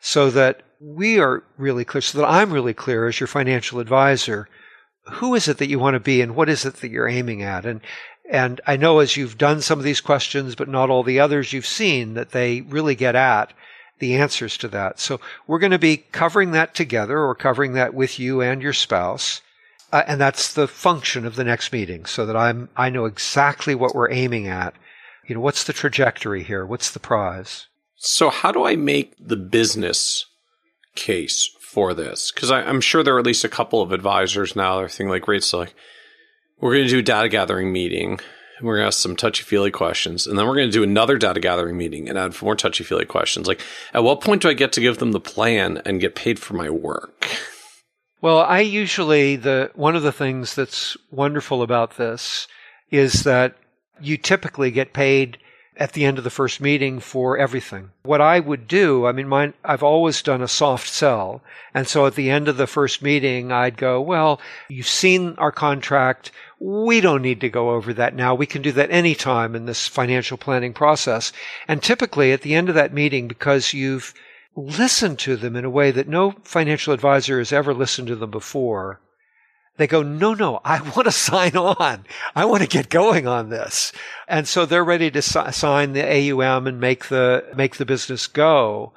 [0.00, 4.48] so that we are really clear, so that I'm really clear as your financial advisor.
[5.12, 7.42] Who is it that you want to be and what is it that you're aiming
[7.42, 7.64] at?
[7.64, 7.80] And,
[8.30, 11.52] and I know as you've done some of these questions, but not all the others
[11.52, 13.52] you've seen that they really get at
[13.98, 15.00] the answers to that.
[15.00, 18.72] So we're going to be covering that together or covering that with you and your
[18.72, 19.40] spouse.
[19.92, 23.74] Uh, and that's the function of the next meeting so that I'm, I know exactly
[23.74, 24.74] what we're aiming at.
[25.26, 26.66] You know, what's the trajectory here?
[26.66, 27.66] What's the prize?
[27.96, 30.26] So how do I make the business
[30.94, 32.30] case for this?
[32.30, 34.88] Cause I, am sure there are at least a couple of advisors now that are
[34.88, 35.74] thinking like, great, so like,
[36.60, 38.18] we're going to do a data gathering meeting.
[38.58, 40.26] And we're going to ask some touchy feely questions.
[40.26, 43.04] And then we're going to do another data gathering meeting and add more touchy feely
[43.04, 43.46] questions.
[43.46, 43.60] Like,
[43.92, 46.54] at what point do I get to give them the plan and get paid for
[46.54, 47.28] my work?
[48.26, 52.48] Well, I usually the one of the things that's wonderful about this
[52.90, 53.54] is that
[54.00, 55.38] you typically get paid
[55.76, 57.92] at the end of the first meeting for everything.
[58.02, 61.40] What I would do, I mean, I've always done a soft sell.
[61.72, 65.52] And so at the end of the first meeting, I'd go, well, you've seen our
[65.52, 66.32] contract.
[66.58, 68.34] We don't need to go over that now.
[68.34, 71.32] We can do that anytime in this financial planning process.
[71.68, 74.14] And typically at the end of that meeting, because you've
[74.56, 78.30] listen to them in a way that no financial advisor has ever listened to them
[78.30, 79.00] before.
[79.76, 82.06] They go, no, no, I want to sign on.
[82.34, 83.92] I want to get going on this.
[84.26, 88.26] And so they're ready to si- sign the AUM and make the, make the business
[88.26, 88.92] go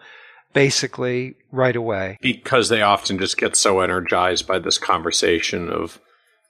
[0.53, 2.17] basically right away.
[2.21, 5.99] Because they often just get so energized by this conversation of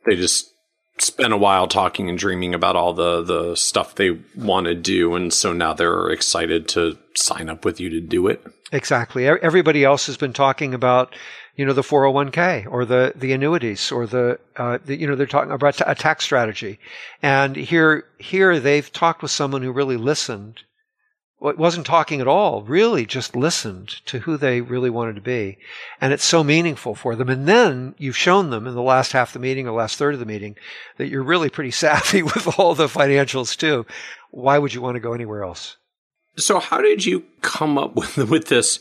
[0.05, 0.53] they just
[0.99, 5.16] spent a while talking and dreaming about all the the stuff they want to do
[5.16, 9.84] and so now they're excited to sign up with you to do it exactly everybody
[9.84, 11.15] else has been talking about
[11.55, 15.26] you know the 401k or the the annuities or the, uh, the you know they're
[15.26, 16.80] talking about a tax strategy
[17.22, 20.61] and here here they've talked with someone who really listened
[21.39, 25.57] wasn't talking at all, really just listened to who they really wanted to be.
[26.01, 27.30] And it's so meaningful for them.
[27.30, 30.13] And then you've shown them in the last half of the meeting or last third
[30.13, 30.57] of the meeting
[30.97, 33.86] that you're really pretty savvy with all the financials too.
[34.32, 35.78] Why would you want to go anywhere else?
[36.39, 38.79] So how did you come up with, with this,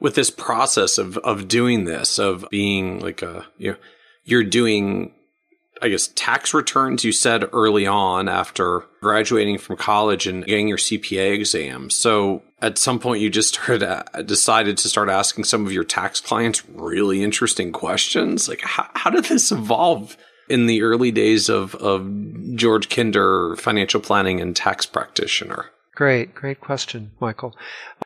[0.00, 3.76] with this process of, of doing this, of being like a, you know,
[4.24, 5.12] you're doing
[5.82, 10.78] I guess, tax returns you said early on after graduating from college and getting your
[10.78, 11.90] CPA exam.
[11.90, 15.82] So at some point you just started, uh, decided to start asking some of your
[15.82, 18.48] tax clients really interesting questions.
[18.48, 20.16] Like, how, how did this evolve
[20.48, 22.08] in the early days of, of
[22.54, 25.66] George Kinder, financial planning and tax practitioner?
[26.02, 27.54] Great, great question, Michael.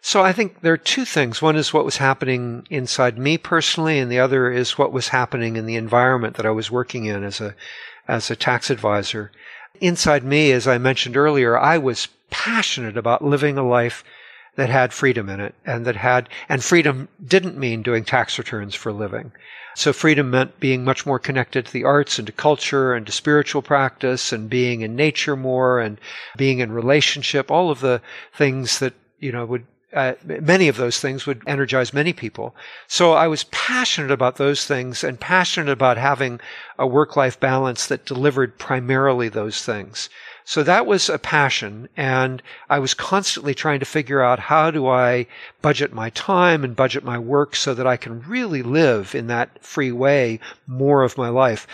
[0.03, 1.41] So I think there are two things.
[1.41, 5.57] One is what was happening inside me personally, and the other is what was happening
[5.57, 7.55] in the environment that I was working in as a,
[8.07, 9.33] as a tax advisor.
[9.81, 14.05] Inside me, as I mentioned earlier, I was passionate about living a life
[14.57, 18.75] that had freedom in it and that had, and freedom didn't mean doing tax returns
[18.75, 19.33] for a living.
[19.77, 23.13] So freedom meant being much more connected to the arts and to culture and to
[23.13, 25.99] spiritual practice and being in nature more and
[26.37, 28.01] being in relationship, all of the
[28.33, 32.55] things that, you know, would uh, many of those things would energize many people.
[32.87, 36.41] So I was passionate about those things and passionate about having
[36.79, 40.11] a work-life balance that delivered primarily those things.
[40.49, 41.89] So that was a passion.
[41.97, 42.41] And
[42.71, 45.27] I was constantly trying to figure out how do I
[45.61, 49.65] budget my time and budget my work so that I can really live in that
[49.65, 51.67] free way more of my life.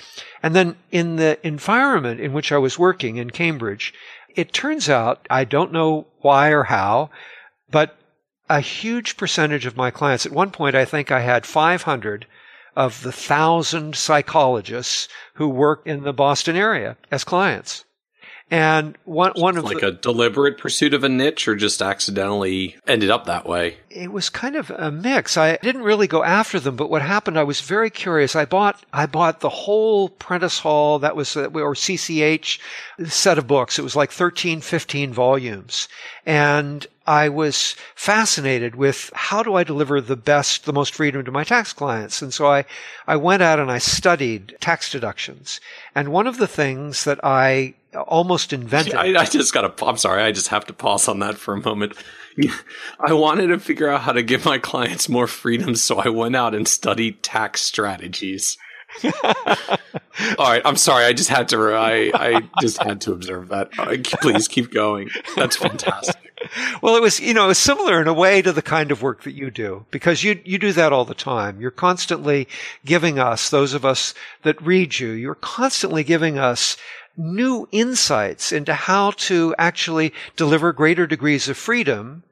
[0.43, 3.93] And then in the environment in which I was working in Cambridge,
[4.35, 7.11] it turns out, I don't know why or how,
[7.70, 7.99] but
[8.49, 12.25] a huge percentage of my clients, at one point, I think I had 500
[12.75, 17.85] of the thousand psychologists who work in the Boston area as clients.
[18.53, 22.76] And one one of like the, a deliberate pursuit of a niche, or just accidentally
[22.86, 23.78] ended up that way.
[23.88, 25.38] It was kind of a mix.
[25.38, 28.36] I didn't really go after them, but what happened, I was very curious.
[28.36, 32.59] I bought I bought the whole Prentice Hall that was uh, or CCH
[33.07, 33.78] set of books.
[33.78, 35.88] It was like 13, 15 volumes,
[36.26, 41.32] and I was fascinated with how do I deliver the best, the most freedom to
[41.32, 42.22] my tax clients.
[42.22, 42.64] And so I,
[43.07, 45.61] I went out and I studied tax deductions.
[45.94, 47.74] And one of the things that I
[48.07, 48.94] almost invented.
[48.94, 51.55] I, I just got to, I'm sorry, I just have to pause on that for
[51.55, 51.94] a moment.
[53.00, 55.74] I wanted to figure out how to give my clients more freedom.
[55.74, 58.57] So I went out and studied tax strategies.
[60.38, 61.05] All right, I'm sorry.
[61.05, 61.74] I just had to.
[61.74, 63.70] I I just had to observe that.
[63.78, 65.11] Uh, please keep going.
[65.36, 66.16] That's fantastic.
[66.82, 69.03] Well, it was you know it was similar in a way to the kind of
[69.03, 71.61] work that you do because you you do that all the time.
[71.61, 72.49] You're constantly
[72.84, 75.11] giving us those of us that read you.
[75.11, 76.76] You're constantly giving us
[77.16, 82.22] new insights into how to actually deliver greater degrees of freedom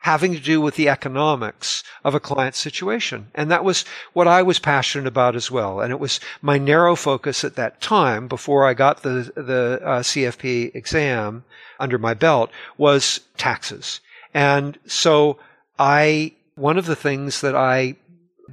[0.00, 3.28] having to do with the economics of a client situation.
[3.34, 5.80] And that was what I was passionate about as well.
[5.80, 10.00] And it was my narrow focus at that time before I got the, the uh,
[10.00, 11.44] CFP exam
[11.80, 14.00] under my belt was taxes.
[14.32, 15.38] And so
[15.78, 17.96] I, one of the things that I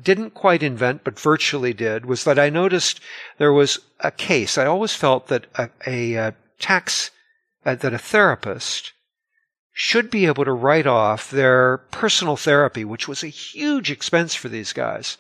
[0.02, 3.00] didn't quite invent, but virtually did, was that I noticed
[3.38, 4.58] there was a case.
[4.58, 7.12] I always felt that a, a, a tax,
[7.66, 8.94] uh, that a therapist
[9.78, 14.48] should be able to write off their personal therapy, which was a huge expense for
[14.48, 15.18] these guys.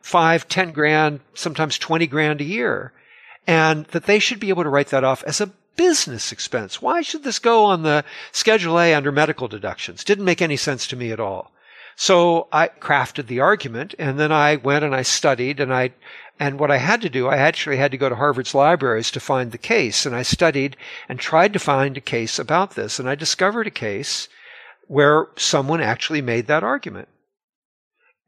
[0.00, 2.92] Five, ten grand, sometimes 20 grand a year.
[3.48, 6.80] And that they should be able to write that off as a business expense.
[6.80, 10.04] Why should this go on the Schedule A under medical deductions?
[10.04, 11.50] Didn't make any sense to me at all.
[11.96, 15.92] So I crafted the argument and then I went and I studied and I
[16.38, 19.20] and what I had to do, I actually had to go to Harvard's libraries to
[19.20, 20.04] find the case.
[20.04, 20.76] And I studied
[21.08, 22.98] and tried to find a case about this.
[22.98, 24.28] And I discovered a case
[24.86, 27.08] where someone actually made that argument.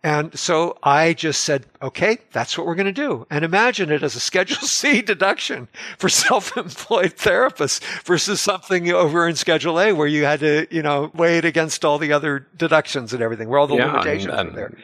[0.05, 3.27] And so I just said, okay, that's what we're going to do.
[3.31, 5.67] And imagine it as a Schedule C deduction
[5.99, 11.11] for self-employed therapists versus something over in Schedule A where you had to, you know,
[11.15, 14.49] weigh it against all the other deductions and everything, where all the yeah, limitations and,
[14.49, 14.79] and, are there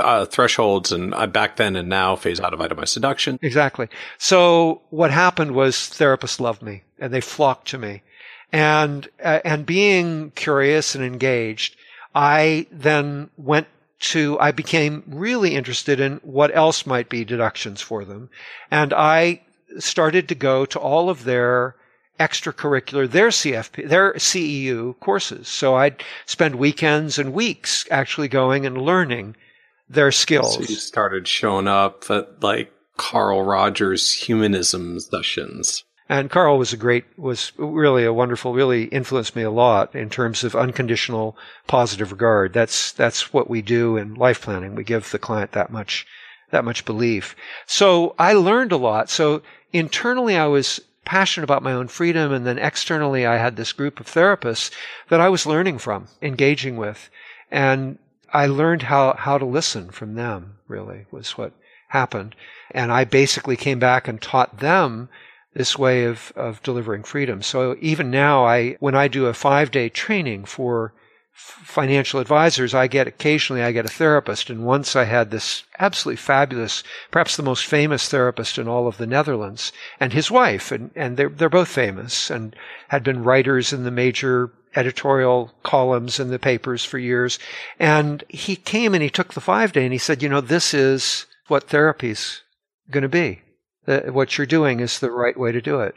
[0.00, 3.38] uh, thresholds and uh, back then and now phase out of itemized deduction.
[3.42, 3.88] Exactly.
[4.18, 8.02] So what happened was therapists loved me and they flocked to me.
[8.52, 11.76] And, uh, and being curious and engaged,
[12.14, 13.68] I then went
[14.00, 18.30] to, I became really interested in what else might be deductions for them.
[18.70, 19.42] And I
[19.78, 21.76] started to go to all of their
[22.18, 25.48] extracurricular, their CFP, their CEU courses.
[25.48, 29.36] So I'd spend weekends and weeks actually going and learning
[29.88, 30.54] their skills.
[30.54, 35.84] So you started showing up at like Carl Rogers humanism sessions.
[36.10, 40.10] And Carl was a great, was really a wonderful, really influenced me a lot in
[40.10, 41.36] terms of unconditional
[41.68, 42.52] positive regard.
[42.52, 44.74] That's, that's what we do in life planning.
[44.74, 46.04] We give the client that much,
[46.50, 47.36] that much belief.
[47.64, 49.08] So I learned a lot.
[49.08, 49.42] So
[49.72, 52.32] internally I was passionate about my own freedom.
[52.32, 54.72] And then externally I had this group of therapists
[55.10, 57.08] that I was learning from, engaging with.
[57.52, 58.00] And
[58.32, 61.52] I learned how, how to listen from them, really, was what
[61.86, 62.34] happened.
[62.72, 65.08] And I basically came back and taught them
[65.54, 67.42] this way of, of delivering freedom.
[67.42, 70.92] So even now, I, when I do a five day training for
[71.32, 74.50] financial advisors, I get occasionally I get a therapist.
[74.50, 78.98] And once I had this absolutely fabulous, perhaps the most famous therapist in all of
[78.98, 82.54] the Netherlands, and his wife, and, and they're, they're both famous and
[82.88, 87.38] had been writers in the major editorial columns in the papers for years.
[87.78, 90.74] And he came and he took the five day and he said, you know, this
[90.74, 92.42] is what therapy's
[92.90, 93.42] going to be.
[93.86, 95.94] What you're doing is the right way to do it.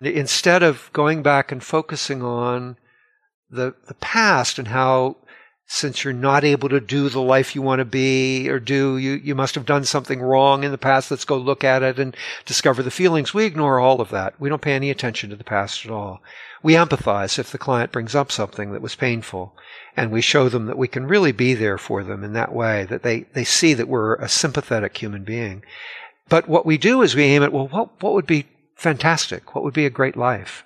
[0.00, 2.76] Instead of going back and focusing on
[3.50, 5.16] the, the past and how
[5.68, 9.12] since you're not able to do the life you want to be or do, you,
[9.12, 11.10] you must have done something wrong in the past.
[11.10, 13.34] Let's go look at it and discover the feelings.
[13.34, 14.40] We ignore all of that.
[14.40, 16.22] We don't pay any attention to the past at all.
[16.62, 19.54] We empathize if the client brings up something that was painful
[19.96, 22.84] and we show them that we can really be there for them in that way,
[22.84, 25.64] that they, they see that we're a sympathetic human being.
[26.28, 29.54] But what we do is we aim at, well, what, what would be fantastic?
[29.54, 30.64] What would be a great life?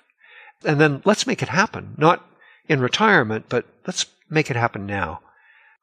[0.65, 1.95] And then let's make it happen.
[1.97, 2.25] Not
[2.67, 5.21] in retirement, but let's make it happen now.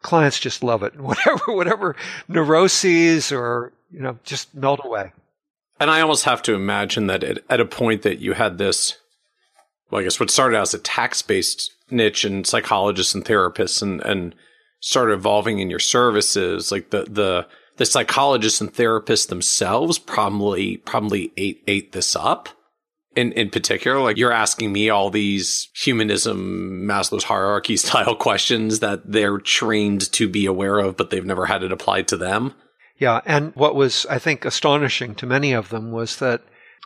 [0.03, 0.97] Clients just love it.
[1.01, 1.97] Whatever, whatever
[2.29, 5.13] neuroses or, you know, just melt away.
[5.81, 8.97] And I almost have to imagine that at, at a point that you had this,
[9.91, 13.81] well, I guess what started out as a tax based niche and psychologists and therapists
[13.81, 14.35] and, and
[14.81, 17.47] started evolving in your services, like the, the,
[17.79, 22.51] the psychologists and therapists themselves probably, probably ate, ate this up
[23.17, 24.01] in, in particular?
[24.01, 30.29] Like you're asking me all these humanism, Maslow's hierarchy style questions that they're trained to
[30.29, 32.55] be aware of, but they've never had it applied to them.
[32.99, 33.21] Yeah.
[33.25, 36.43] And what was, I think, astonishing to many of them was that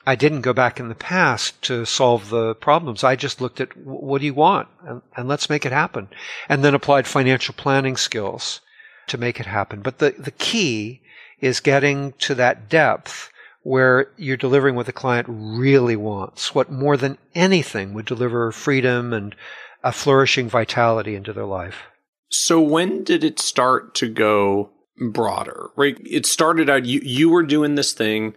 [0.07, 3.05] I didn't go back in the past to solve the problems.
[3.05, 6.09] I just looked at what do you want and, and let's make it happen.
[6.49, 8.61] And then applied financial planning skills
[9.09, 9.81] to make it happen.
[9.81, 11.01] But the, the key
[11.41, 13.31] is getting to that depth
[13.63, 19.13] where you're delivering what the client really wants, what more than anything would deliver freedom
[19.13, 19.35] and
[19.85, 21.83] a flourishing vitality into their life.
[22.29, 24.71] So when did it start to go
[25.11, 25.71] broader?
[25.77, 25.97] Right?
[26.05, 28.35] It started out you you were doing this thing.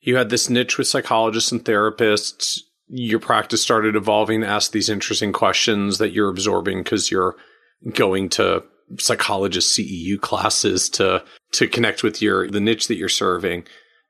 [0.00, 2.60] You had this niche with psychologists and therapists.
[2.88, 7.36] Your practice started evolving to ask these interesting questions that you're absorbing because you're
[7.92, 8.64] going to
[8.98, 13.64] psychologist CEU classes to to connect with your the niche that you're serving.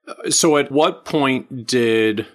[0.07, 2.27] Uh, so at what point did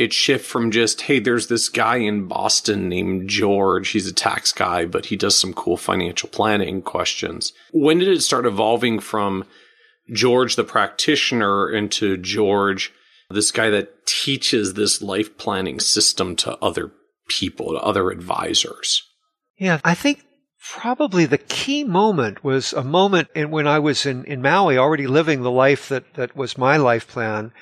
[0.00, 3.90] it shift from just, hey, there's this guy in Boston named George.
[3.90, 7.52] He's a tax guy, but he does some cool financial planning questions.
[7.72, 9.44] When did it start evolving from
[10.12, 12.92] George the practitioner into George,
[13.28, 16.92] this guy that teaches this life planning system to other
[17.28, 19.02] people, to other advisors?
[19.58, 20.24] Yeah, I think
[20.60, 25.06] probably the key moment was a moment in when I was in, in Maui already
[25.06, 27.52] living the life that, that was my life plan.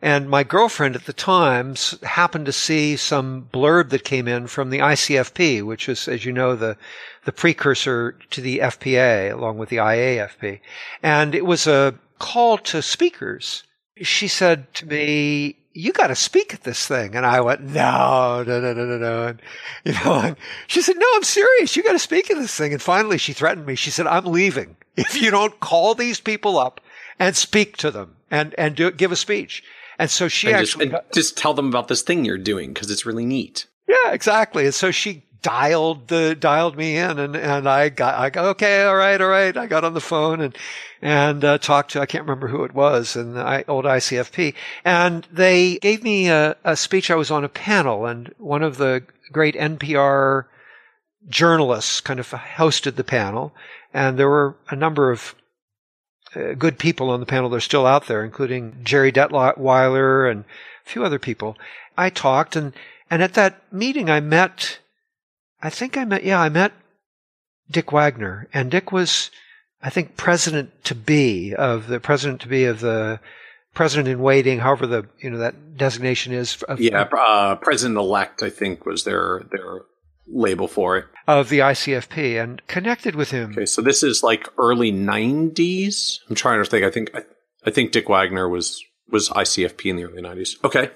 [0.00, 4.70] And my girlfriend at the time happened to see some blurb that came in from
[4.70, 6.76] the ICFP, which is, as you know, the,
[7.24, 10.60] the precursor to the FPA along with the IAFP.
[11.04, 13.62] And it was a call to speakers.
[13.98, 17.14] She said to me, you got to speak at this thing.
[17.14, 19.26] And I went, no, no, no, no, no, no.
[19.28, 19.42] And,
[19.84, 21.76] you know, and she said, no, I'm serious.
[21.76, 22.72] You got to speak at this thing.
[22.72, 23.74] And finally she threatened me.
[23.74, 26.80] She said, I'm leaving if you don't call these people up
[27.18, 29.62] and speak to them and, and do, give a speech.
[29.98, 32.72] And so she and actually just, got, just tell them about this thing you're doing
[32.72, 33.66] because it's really neat.
[33.86, 34.64] Yeah, exactly.
[34.64, 38.84] And so she dialed the dialed me in and and I got I got okay
[38.84, 40.56] all right all right I got on the phone and
[41.02, 45.26] and uh, talked to I can't remember who it was and the old ICFP and
[45.30, 47.10] they gave me a, a speech.
[47.10, 50.44] I was on a panel and one of the great NPR
[51.28, 53.52] journalists kind of hosted the panel
[53.92, 55.34] and there were a number of
[56.34, 60.44] uh, good people on the panel they're still out there including Jerry Detweiler and
[60.86, 61.58] a few other people.
[61.98, 62.72] I talked and
[63.10, 64.78] and at that meeting I met
[65.62, 66.72] I think I met, yeah, I met
[67.70, 69.30] Dick Wagner, and Dick was,
[69.82, 73.20] I think, president to be of the president to be of the
[73.74, 76.62] president in waiting, however the you know that designation is.
[76.64, 79.82] Of, yeah, uh, president elect, I think, was their their
[80.28, 83.52] label for it of the ICFP, and connected with him.
[83.52, 86.20] Okay, so this is like early '90s.
[86.28, 86.84] I'm trying to think.
[86.84, 87.22] I think I,
[87.66, 90.62] I think Dick Wagner was was ICFP in the early '90s.
[90.64, 90.90] Okay,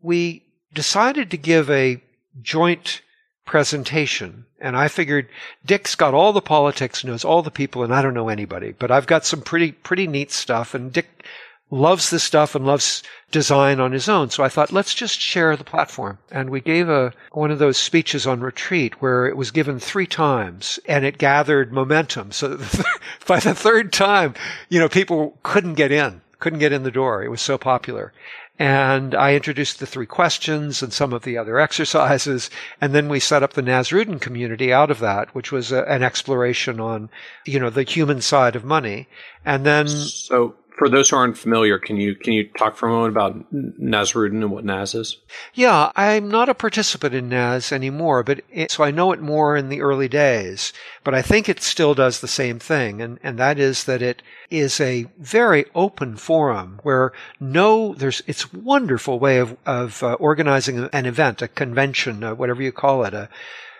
[0.00, 2.00] we decided to give a
[2.40, 3.02] joint
[3.48, 4.44] presentation.
[4.60, 5.26] And I figured
[5.64, 8.90] Dick's got all the politics, knows all the people, and I don't know anybody, but
[8.90, 10.74] I've got some pretty, pretty neat stuff.
[10.74, 11.24] And Dick
[11.70, 14.28] loves this stuff and loves design on his own.
[14.28, 16.18] So I thought, let's just share the platform.
[16.30, 20.06] And we gave a, one of those speeches on retreat where it was given three
[20.06, 22.32] times and it gathered momentum.
[22.32, 22.58] So
[23.26, 24.34] by the third time,
[24.68, 27.24] you know, people couldn't get in, couldn't get in the door.
[27.24, 28.12] It was so popular.
[28.58, 32.50] And I introduced the three questions and some of the other exercises.
[32.80, 36.02] And then we set up the Nasrudin community out of that, which was a, an
[36.02, 37.08] exploration on,
[37.44, 39.08] you know, the human side of money.
[39.44, 39.86] And then.
[39.86, 43.52] So for those who aren't familiar, can you can you talk for a moment about
[43.52, 45.18] Nasrudin and what NAS is?
[45.52, 49.56] Yeah, I'm not a participant in NAS anymore, but it, so I know it more
[49.56, 50.72] in the early days.
[51.02, 54.22] But I think it still does the same thing, and and that is that it
[54.50, 60.88] is a very open forum where no, there's it's wonderful way of of uh, organizing
[60.92, 63.28] an event, a convention, uh, whatever you call it, a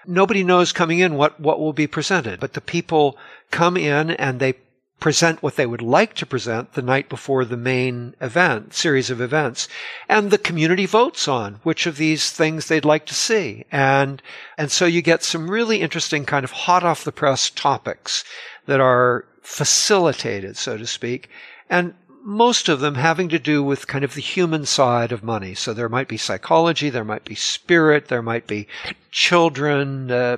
[0.07, 3.17] nobody knows coming in what, what will be presented, but the people
[3.51, 4.55] come in and they
[5.01, 9.21] present what they would like to present the night before the main event, series of
[9.21, 9.69] events.
[10.09, 13.65] And the community votes on which of these things they'd like to see.
[13.71, 14.21] And,
[14.57, 18.25] and so you get some really interesting kind of hot off the press topics
[18.67, 21.29] that are facilitated, so to speak.
[21.71, 21.95] And
[22.29, 25.55] most of them having to do with kind of the human side of money.
[25.55, 28.68] So there might be psychology, there might be spirit, there might be
[29.11, 30.37] children, uh,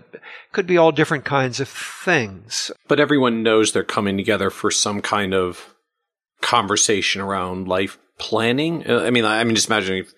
[0.52, 2.70] could be all different kinds of things.
[2.86, 5.74] But everyone knows they're coming together for some kind of
[6.40, 8.88] conversation around life planning.
[8.88, 10.14] Uh, I mean, I mean, just imagine if,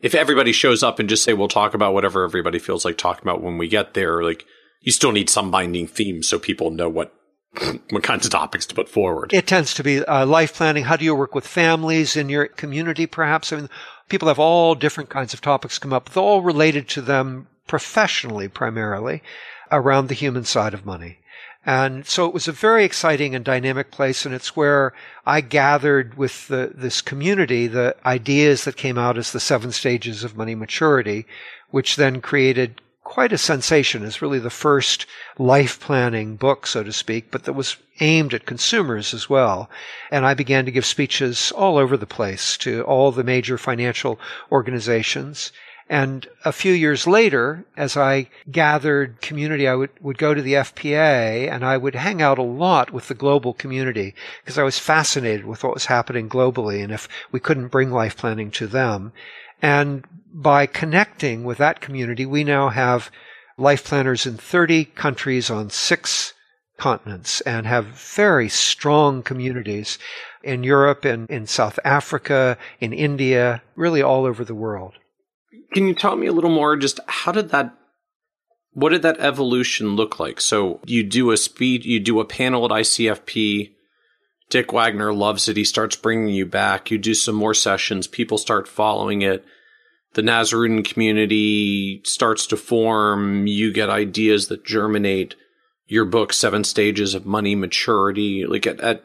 [0.00, 3.22] if everybody shows up and just say, we'll talk about whatever everybody feels like talking
[3.22, 4.44] about when we get there, like,
[4.80, 7.14] you still need some binding theme so people know what
[7.90, 9.32] what kinds of topics to put forward?
[9.32, 10.84] It tends to be uh, life planning.
[10.84, 13.52] How do you work with families in your community, perhaps?
[13.52, 13.70] I mean,
[14.08, 19.22] people have all different kinds of topics come up, all related to them professionally primarily
[19.70, 21.18] around the human side of money.
[21.64, 24.26] And so it was a very exciting and dynamic place.
[24.26, 24.92] And it's where
[25.24, 30.24] I gathered with the, this community the ideas that came out as the seven stages
[30.24, 31.26] of money maturity,
[31.70, 32.80] which then created
[33.12, 35.04] quite a sensation as really the first
[35.38, 39.68] life planning book, so to speak, but that was aimed at consumers as well.
[40.10, 44.18] And I began to give speeches all over the place to all the major financial
[44.50, 45.52] organizations.
[45.90, 50.54] And a few years later, as I gathered community, I would, would go to the
[50.54, 54.78] FPA and I would hang out a lot with the global community because I was
[54.78, 59.12] fascinated with what was happening globally and if we couldn't bring life planning to them.
[59.60, 63.10] And by connecting with that community, we now have
[63.58, 66.32] life planners in 30 countries on six
[66.78, 69.98] continents and have very strong communities
[70.42, 74.94] in Europe and in South Africa, in India, really all over the world.
[75.74, 76.76] Can you tell me a little more?
[76.76, 77.74] Just how did that,
[78.72, 80.40] what did that evolution look like?
[80.40, 83.74] So you do a speed, you do a panel at ICFP.
[84.50, 85.56] Dick Wagner loves it.
[85.56, 86.90] He starts bringing you back.
[86.90, 88.06] You do some more sessions.
[88.06, 89.44] People start following it.
[90.14, 93.46] The Nasrudin community starts to form.
[93.46, 95.34] You get ideas that germinate.
[95.86, 98.46] Your book, Seven Stages of Money Maturity.
[98.46, 99.04] Like at, at,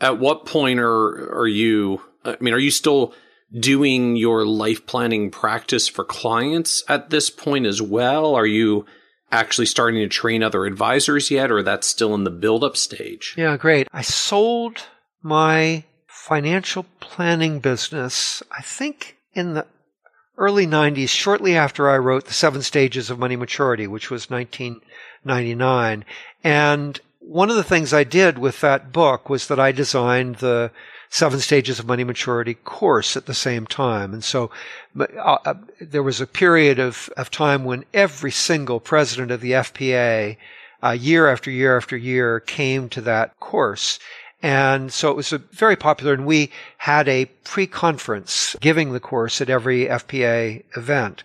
[0.00, 3.14] at what point are, are you, I mean, are you still
[3.52, 8.34] doing your life planning practice for clients at this point as well?
[8.34, 8.86] Are you
[9.30, 13.34] actually starting to train other advisors yet, or that's still in the build up stage?
[13.36, 13.88] Yeah, great.
[13.92, 14.84] I sold
[15.22, 19.66] my financial planning business, I think in the
[20.36, 26.04] early 90s, shortly after I wrote The Seven Stages of Money Maturity, which was 1999.
[26.42, 30.70] And one of the things I did with that book was that I designed the
[31.14, 34.12] seven stages of money maturity course at the same time.
[34.12, 34.50] And so
[34.98, 35.06] uh,
[35.44, 40.36] uh, there was a period of, of time when every single president of the FPA,
[40.82, 44.00] uh, year after year after year, came to that course.
[44.44, 49.48] And so it was very popular, and we had a pre-conference giving the course at
[49.48, 51.24] every FPA event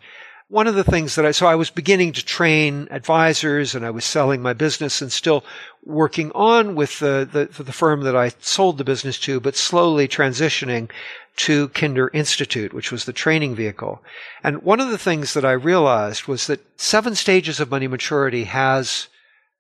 [0.49, 3.91] one of the things that I, so I was beginning to train advisors and I
[3.91, 5.45] was selling my business and still
[5.85, 10.07] working on with the, the, the firm that I sold the business to, but slowly
[10.07, 10.89] transitioning
[11.37, 14.01] to Kinder Institute, which was the training vehicle.
[14.43, 18.45] And one of the things that I realized was that seven stages of money maturity
[18.45, 19.07] has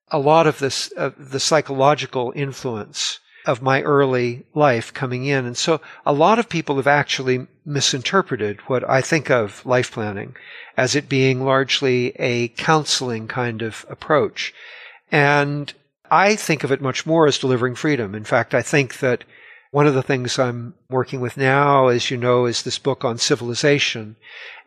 [0.09, 3.19] a lot of this, uh, the psychological influence
[3.49, 5.45] of my early life coming in.
[5.45, 10.35] And so a lot of people have actually misinterpreted what I think of life planning
[10.77, 14.53] as it being largely a counseling kind of approach.
[15.11, 15.73] And
[16.11, 18.13] I think of it much more as delivering freedom.
[18.13, 19.23] In fact, I think that
[19.71, 23.17] one of the things I'm working with now, as you know, is this book on
[23.17, 24.15] civilization.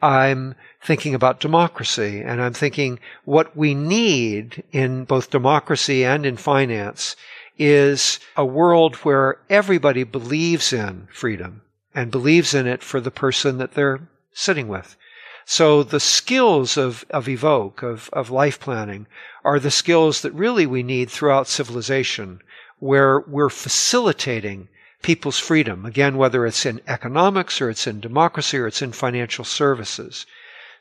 [0.01, 6.37] I'm thinking about democracy and I'm thinking what we need in both democracy and in
[6.37, 7.15] finance
[7.59, 11.63] is a world where everybody believes in freedom
[11.95, 14.01] and believes in it for the person that they're
[14.33, 14.97] sitting with.
[15.45, 19.07] So the skills of, of Evoke, of, of life planning,
[19.45, 22.41] are the skills that really we need throughout civilization,
[22.79, 24.69] where we're facilitating
[25.03, 25.85] people's freedom.
[25.85, 30.27] Again, whether it's in economics or it's in democracy or it's in financial services.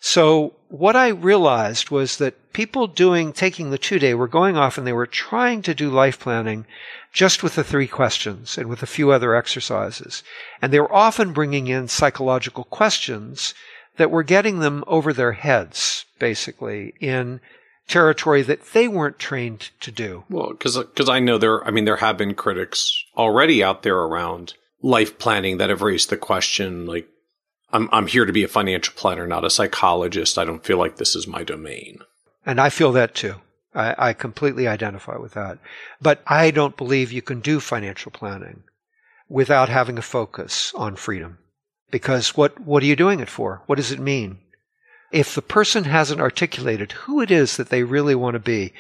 [0.04, 4.78] So what I realized was that people doing, taking the two day were going off
[4.78, 6.66] and they were trying to do life planning
[7.14, 10.24] just with the three questions and with a few other exercises.
[10.60, 13.54] And they were often bringing in psychological questions
[13.98, 17.40] that were getting them over their heads, basically, in
[17.88, 20.24] territory that they weren't trained to do.
[20.32, 24.56] Well, because I know there, I mean, there have been critics already out there around
[24.82, 27.08] life planning that have raised the question, like,
[27.74, 30.38] I'm I'm here to be a financial planner, not a psychologist.
[30.38, 32.00] I don't feel like this is my domain.
[32.46, 33.36] And I feel that too.
[33.74, 35.60] I, I completely identify with that.
[36.02, 38.64] But I don't believe you can do financial planning
[39.30, 41.38] without having a focus on freedom.
[41.90, 43.62] Because what, what are you doing it for?
[43.66, 44.40] What does it mean?
[45.12, 48.74] If the person hasn't articulated who it is that they really want to be,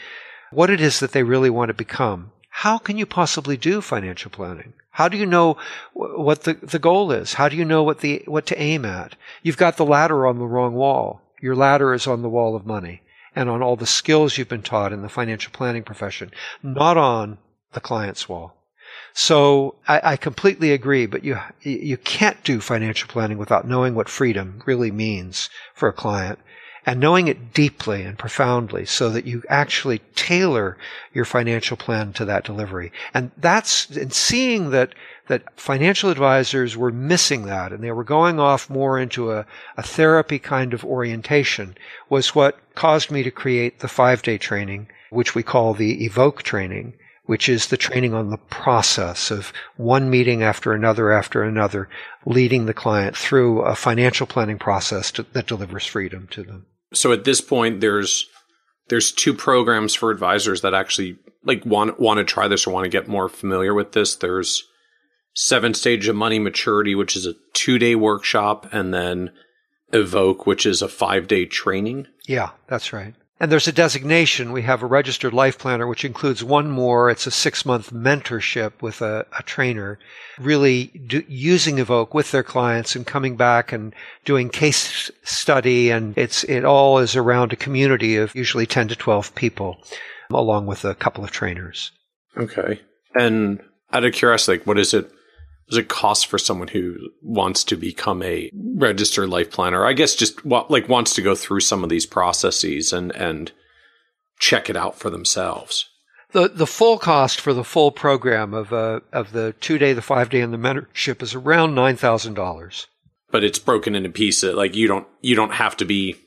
[0.52, 4.30] what it is that they really want to become, how can you possibly do financial
[4.30, 4.74] planning?
[4.92, 5.58] How do you know
[5.94, 7.34] what the, the goal is?
[7.34, 9.16] How do you know what the, what to aim at?
[9.42, 11.22] You've got the ladder on the wrong wall.
[11.42, 13.02] Your ladder is on the wall of money
[13.36, 16.32] and on all the skills you've been taught in the financial planning profession,
[16.62, 17.38] not on
[17.72, 18.54] the client's wall.
[19.14, 24.10] So I, I, completely agree, but you you can't do financial planning without knowing what
[24.10, 26.40] freedom really means for a client
[26.86, 30.78] and knowing it deeply and profoundly so that you actually tailor
[31.14, 32.92] your financial plan to that delivery.
[33.14, 34.96] And that's, and seeing that,
[35.28, 39.46] that financial advisors were missing that and they were going off more into a,
[39.78, 41.76] a therapy kind of orientation
[42.10, 46.42] was what caused me to create the five day training, which we call the evoke
[46.44, 46.94] training,
[47.32, 51.88] which is the training on the process of one meeting after another after another,
[52.26, 56.66] leading the client through a financial planning process to, that delivers freedom to them.
[56.94, 58.28] So at this point, there's
[58.90, 62.84] there's two programs for advisors that actually like want want to try this or want
[62.84, 64.14] to get more familiar with this.
[64.14, 64.68] There's
[65.34, 69.32] seven stage of money maturity, which is a two day workshop, and then
[69.94, 72.08] evoke, which is a five day training.
[72.28, 73.16] Yeah, that's right.
[73.42, 74.52] And there's a designation.
[74.52, 77.10] We have a registered life planner, which includes one more.
[77.10, 79.98] It's a six month mentorship with a, a trainer,
[80.38, 85.90] really do, using Evoke with their clients and coming back and doing case study.
[85.90, 89.78] And it's, it all is around a community of usually 10 to 12 people,
[90.30, 91.92] along with a couple of trainers.
[92.38, 92.80] Okay.
[93.16, 93.60] And
[93.92, 95.12] out of curiosity, like, what is it?
[95.72, 99.86] Does it cost for someone who wants to become a registered life planner?
[99.86, 103.54] I guess just like wants to go through some of these processes and and
[104.38, 105.88] check it out for themselves.
[106.34, 110.02] The the full cost for the full program of uh, of the two day, the
[110.02, 112.88] five day, and the mentorship is around nine thousand dollars.
[113.32, 114.54] But it's broken into pieces.
[114.54, 116.18] Like you don't you don't have to be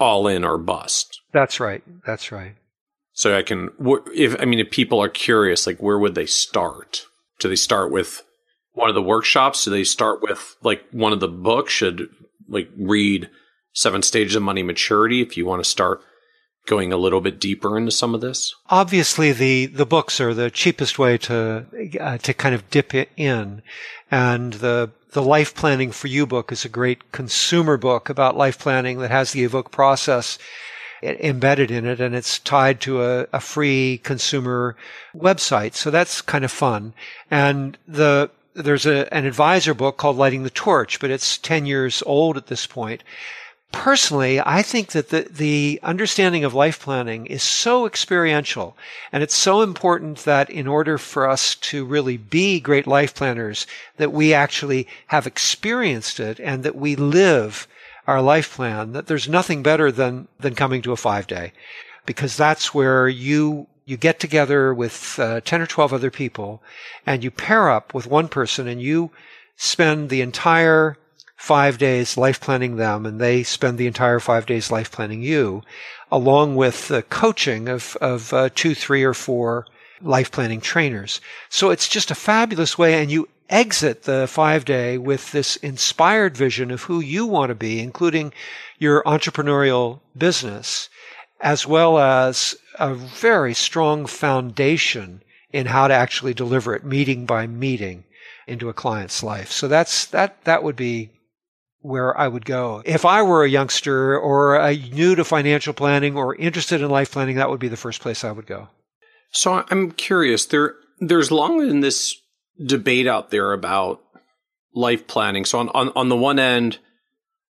[0.00, 1.20] all in or bust.
[1.32, 1.84] That's right.
[2.04, 2.56] That's right.
[3.12, 3.70] So I can
[4.12, 7.06] if I mean if people are curious, like where would they start?
[7.38, 8.24] Do they start with
[8.74, 9.64] one of the workshops?
[9.64, 11.72] Do they start with like one of the books?
[11.72, 12.08] Should
[12.48, 13.30] like read
[13.72, 16.02] Seven Stages of Money Maturity if you want to start
[16.66, 18.54] going a little bit deeper into some of this?
[18.68, 21.66] Obviously, the the books are the cheapest way to
[22.00, 23.62] uh, to kind of dip it in,
[24.10, 28.58] and the the Life Planning for You book is a great consumer book about life
[28.58, 30.38] planning that has the evoke process
[31.04, 34.74] embedded in it and it's tied to a, a free consumer
[35.14, 35.74] website.
[35.74, 36.94] So that's kind of fun.
[37.30, 42.02] And the there's a, an advisor book called Lighting the Torch, but it's 10 years
[42.06, 43.02] old at this point.
[43.72, 48.76] Personally, I think that the, the understanding of life planning is so experiential
[49.10, 53.66] and it's so important that in order for us to really be great life planners,
[53.96, 57.66] that we actually have experienced it and that we live
[58.06, 61.52] our life plan, that there's nothing better than, than coming to a five day
[62.06, 66.62] because that's where you you get together with uh, 10 or 12 other people
[67.06, 69.10] and you pair up with one person and you
[69.56, 70.96] spend the entire
[71.36, 75.62] five days life planning them and they spend the entire five days life planning you
[76.10, 79.66] along with the coaching of, of uh, two, three or four
[80.00, 81.20] life planning trainers.
[81.48, 86.36] So it's just a fabulous way and you exit the five day with this inspired
[86.36, 88.32] vision of who you want to be, including
[88.78, 90.88] your entrepreneurial business,
[91.40, 95.22] as well as a very strong foundation
[95.52, 98.04] in how to actually deliver it meeting by meeting
[98.46, 99.50] into a client's life.
[99.50, 101.10] So that's that that would be
[101.80, 102.82] where I would go.
[102.84, 107.12] If I were a youngster or a new to financial planning or interested in life
[107.12, 108.68] planning, that would be the first place I would go.
[109.30, 110.46] So I'm curious.
[110.46, 112.16] There there's long been this
[112.64, 114.00] debate out there about
[114.74, 115.44] life planning.
[115.44, 116.78] So on, on, on the one end,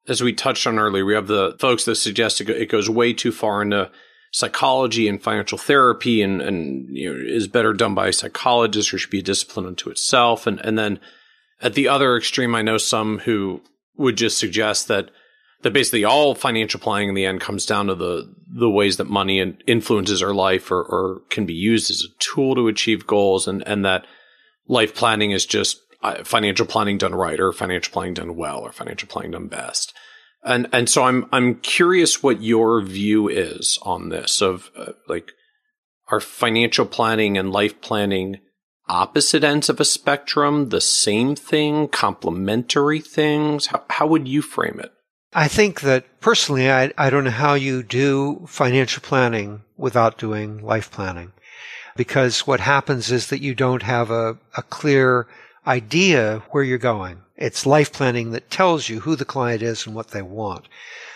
[0.08, 3.32] as we touched on earlier, we have the folks that suggest it goes way too
[3.32, 3.90] far into
[4.30, 8.98] psychology and financial therapy and, and you know, is better done by a psychologist or
[8.98, 10.46] should be a discipline unto itself.
[10.46, 11.00] And, and then
[11.60, 13.62] at the other extreme, I know some who
[13.96, 15.10] would just suggest that
[15.62, 19.08] that basically all financial planning in the end comes down to the the ways that
[19.08, 23.48] money influences our life or, or can be used as a tool to achieve goals
[23.48, 24.06] and and that
[24.68, 28.70] life planning is just uh, financial planning done right or financial planning done well or
[28.70, 29.92] financial planning done best.
[30.48, 35.32] And and so I'm I'm curious what your view is on this of uh, like
[36.08, 38.40] are financial planning and life planning
[38.88, 43.66] opposite ends of a spectrum, the same thing, complementary things?
[43.66, 44.92] How, how would you frame it?
[45.34, 50.64] I think that personally, I, I don't know how you do financial planning without doing
[50.64, 51.32] life planning.
[51.96, 55.26] Because what happens is that you don't have a, a clear
[55.66, 57.18] idea where you're going.
[57.38, 60.66] It's life planning that tells you who the client is and what they want.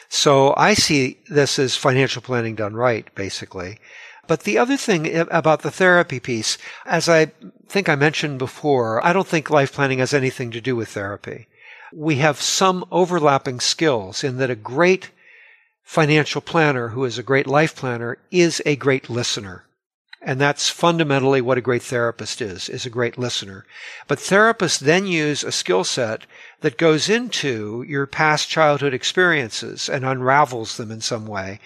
[0.08, 3.78] So I see this as financial planning done right, basically.
[4.28, 7.32] But the other thing about the therapy piece, as I
[7.68, 11.48] think I mentioned before, I don't think life planning has anything to do with therapy.
[11.92, 15.10] We have some overlapping skills in that a great
[15.82, 19.64] financial planner who is a great life planner is a great listener.
[20.24, 23.66] And that's fundamentally what a great therapist is, is a great listener.
[24.06, 26.26] But therapists then use a skill set
[26.60, 31.58] that goes into your past childhood experiences and unravels them in some way.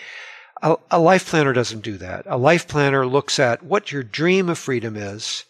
[0.63, 2.25] A, a life planner doesn't do that.
[2.27, 5.45] A life planner looks at what your dream of freedom is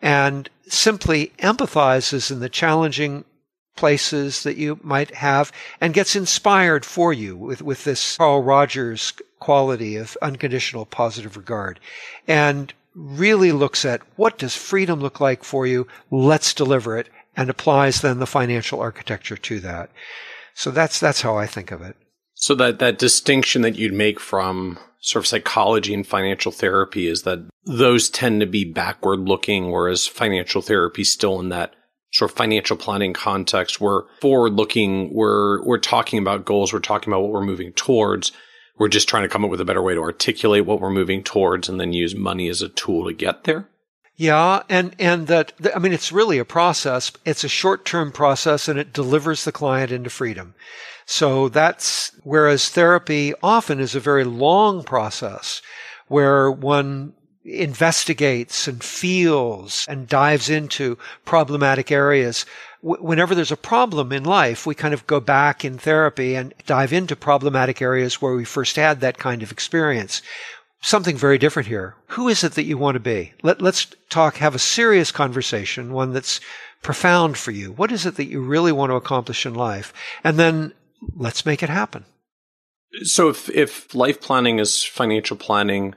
[0.00, 3.24] and simply empathizes in the challenging
[3.76, 5.50] places that you might have
[5.80, 9.12] and gets inspired for you with, with this Carl Rogers
[9.42, 11.80] quality of unconditional positive regard
[12.28, 15.84] and really looks at what does freedom look like for you?
[16.12, 19.90] Let's deliver it and applies then the financial architecture to that.
[20.54, 21.96] So that's, that's how I think of it.
[22.34, 27.22] So that, that distinction that you'd make from sort of psychology and financial therapy is
[27.22, 31.74] that those tend to be backward looking, whereas financial therapy still in that
[32.12, 33.80] sort of financial planning context.
[33.80, 35.12] We're forward looking.
[35.12, 36.72] We're, we're talking about goals.
[36.72, 38.30] We're talking about what we're moving towards.
[38.82, 41.22] We're just trying to come up with a better way to articulate what we're moving
[41.22, 43.68] towards and then use money as a tool to get there.
[44.16, 47.12] Yeah, and and that I mean it's really a process.
[47.24, 50.56] It's a short-term process and it delivers the client into freedom.
[51.06, 55.62] So that's whereas therapy often is a very long process
[56.08, 57.12] where one
[57.44, 62.46] investigates and feels and dives into problematic areas.
[62.82, 66.92] Whenever there's a problem in life, we kind of go back in therapy and dive
[66.92, 70.20] into problematic areas where we first had that kind of experience
[70.82, 71.94] something very different here.
[72.08, 73.32] Who is it that you want to be?
[73.42, 76.40] Let, let's talk, have a serious conversation, one that's
[76.82, 77.72] profound for you.
[77.72, 79.94] What is it that you really want to accomplish in life?
[80.22, 80.74] And then
[81.14, 82.04] let's make it happen.
[83.04, 85.94] So if, if life planning is financial planning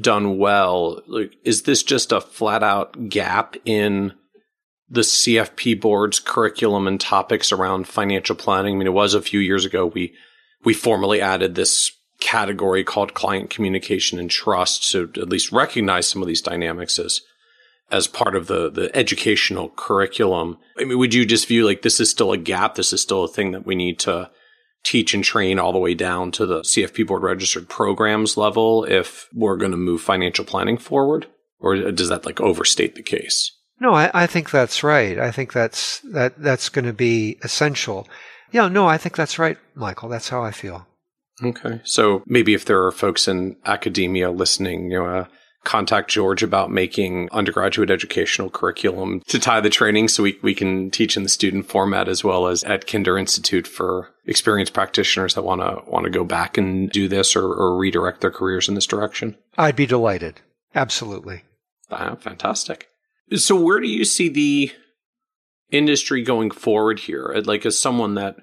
[0.00, 4.12] done well, like, is this just a flat out gap in
[4.92, 8.74] the CFP board's curriculum and topics around financial planning?
[8.74, 10.14] I mean, it was a few years ago we,
[10.64, 11.90] we formally added this
[12.20, 17.20] category called client communication and trust to at least recognize some of these dynamics as
[17.90, 20.56] as part of the the educational curriculum.
[20.78, 22.76] I mean, would you just view like this is still a gap?
[22.76, 24.30] This is still a thing that we need to
[24.84, 29.28] teach and train all the way down to the CFP board registered programs level if
[29.32, 31.26] we're going to move financial planning forward?
[31.60, 33.52] Or does that like overstate the case?
[33.82, 35.18] No, I, I think that's right.
[35.18, 38.06] I think that's that that's going to be essential.
[38.52, 40.08] Yeah, no, I think that's right, Michael.
[40.08, 40.86] That's how I feel.
[41.42, 41.80] Okay.
[41.82, 45.24] So maybe if there are folks in academia listening, you know, uh,
[45.64, 50.88] contact George about making undergraduate educational curriculum to tie the training so we, we can
[50.92, 55.42] teach in the student format as well as at Kinder Institute for experienced practitioners that
[55.42, 58.76] want to want to go back and do this or, or redirect their careers in
[58.76, 59.36] this direction.
[59.58, 60.40] I'd be delighted.
[60.72, 61.42] Absolutely.
[61.90, 62.86] Ah, fantastic.
[63.36, 64.72] So where do you see the
[65.70, 67.34] industry going forward here?
[67.44, 68.36] Like as someone that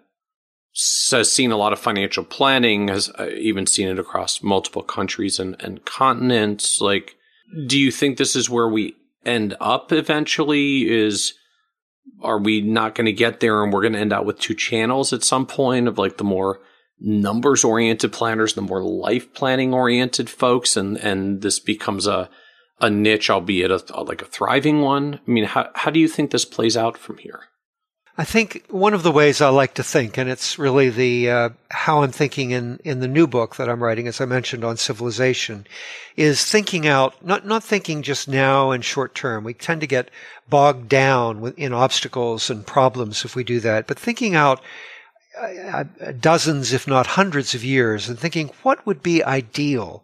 [1.12, 5.40] has seen a lot of financial planning, has uh, even seen it across multiple countries
[5.40, 6.80] and, and continents.
[6.80, 7.16] Like,
[7.68, 10.90] do you think this is where we end up eventually?
[10.90, 11.34] Is
[12.22, 14.56] are we not going to get there and we're going to end up with two
[14.56, 16.60] channels at some point of like the more
[17.00, 22.30] numbers oriented planners, the more life planning oriented folks, and and this becomes a
[22.82, 25.20] a niche, albeit a, like a thriving one.
[25.28, 27.42] I mean, how how do you think this plays out from here?
[28.18, 31.50] I think one of the ways I like to think, and it's really the uh,
[31.70, 34.76] how I'm thinking in in the new book that I'm writing, as I mentioned on
[34.76, 35.66] civilization,
[36.18, 39.46] is thinking out not not thinking just now and short term.
[39.46, 40.12] We tend to get
[40.50, 44.62] bogged down in obstacles and problems if we do that, but thinking out
[45.40, 50.04] uh, uh, dozens, if not hundreds, of years and thinking what would be ideal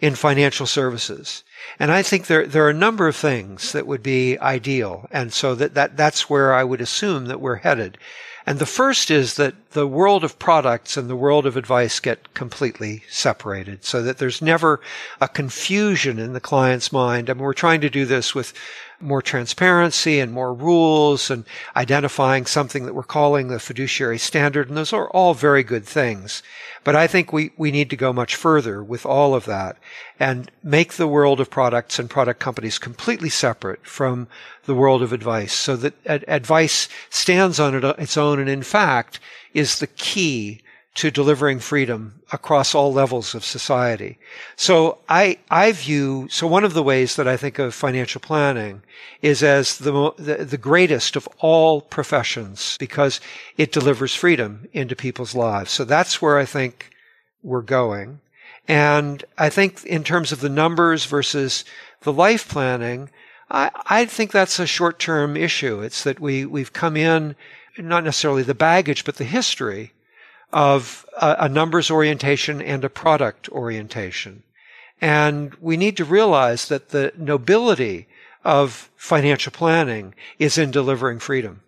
[0.00, 1.42] in financial services.
[1.78, 5.08] And I think there, there are a number of things that would be ideal.
[5.10, 7.98] And so that, that, that's where I would assume that we're headed.
[8.46, 12.32] And the first is that the world of products and the world of advice get
[12.32, 14.80] completely separated so that there's never
[15.20, 17.28] a confusion in the client's mind.
[17.28, 18.54] I mean, we're trying to do this with
[19.00, 21.44] more transparency and more rules and
[21.76, 24.68] identifying something that we're calling the fiduciary standard.
[24.68, 26.42] And those are all very good things.
[26.84, 29.76] But I think we, we need to go much further with all of that
[30.18, 34.28] and make the world of products and product companies completely separate from
[34.64, 39.20] the world of advice so that advice stands on its own and in fact
[39.52, 40.62] is the key
[40.96, 44.18] to delivering freedom across all levels of society.
[44.56, 48.82] So I, I view, so one of the ways that I think of financial planning
[49.20, 53.20] is as the, the, the, greatest of all professions because
[53.58, 55.70] it delivers freedom into people's lives.
[55.70, 56.90] So that's where I think
[57.42, 58.20] we're going.
[58.66, 61.66] And I think in terms of the numbers versus
[62.00, 63.10] the life planning,
[63.50, 65.82] I, I think that's a short-term issue.
[65.82, 67.36] It's that we, we've come in,
[67.76, 69.92] not necessarily the baggage, but the history
[70.52, 74.42] of a, a numbers orientation and a product orientation.
[75.00, 78.08] And we need to realize that the nobility
[78.44, 81.62] of financial planning is in delivering freedom.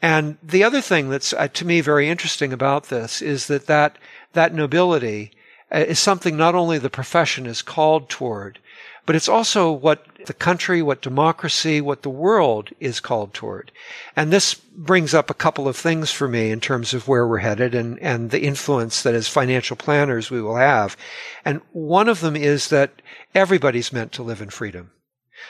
[0.00, 3.98] And the other thing that's uh, to me very interesting about this is that that,
[4.32, 5.32] that nobility
[5.70, 8.58] is something not only the profession is called toward,
[9.06, 13.72] but it's also what the country, what democracy, what the world is called toward.
[14.14, 17.38] And this brings up a couple of things for me in terms of where we're
[17.38, 20.96] headed and, and the influence that as financial planners we will have.
[21.44, 23.02] And one of them is that
[23.34, 24.90] everybody's meant to live in freedom.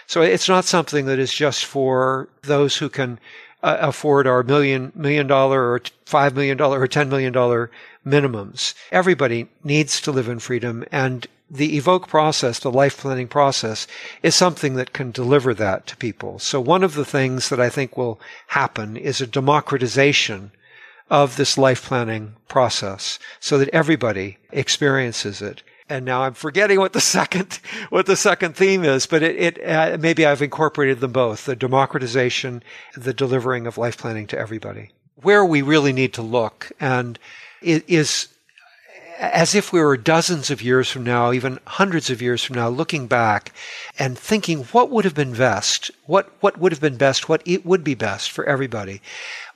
[0.06, 3.18] So it's not something that is just for those who can
[3.62, 7.70] uh, afford our million, million dollar or five million dollar or ten million dollar
[8.04, 8.74] minimums.
[8.90, 13.88] Everybody needs to live in freedom and the evoke process, the life planning process
[14.22, 16.38] is something that can deliver that to people.
[16.38, 20.52] So one of the things that I think will happen is a democratization
[21.10, 25.64] of this life planning process so that everybody experiences it.
[25.88, 29.68] And now I'm forgetting what the second, what the second theme is, but it, it
[29.68, 32.62] uh, maybe I've incorporated them both, the democratization,
[32.96, 34.92] the delivering of life planning to everybody.
[35.16, 37.18] Where we really need to look and
[37.62, 38.28] is
[39.20, 42.70] as if we were dozens of years from now, even hundreds of years from now,
[42.70, 43.52] looking back
[43.98, 47.66] and thinking what would have been best, what, what would have been best, what it
[47.66, 49.02] would be best for everybody.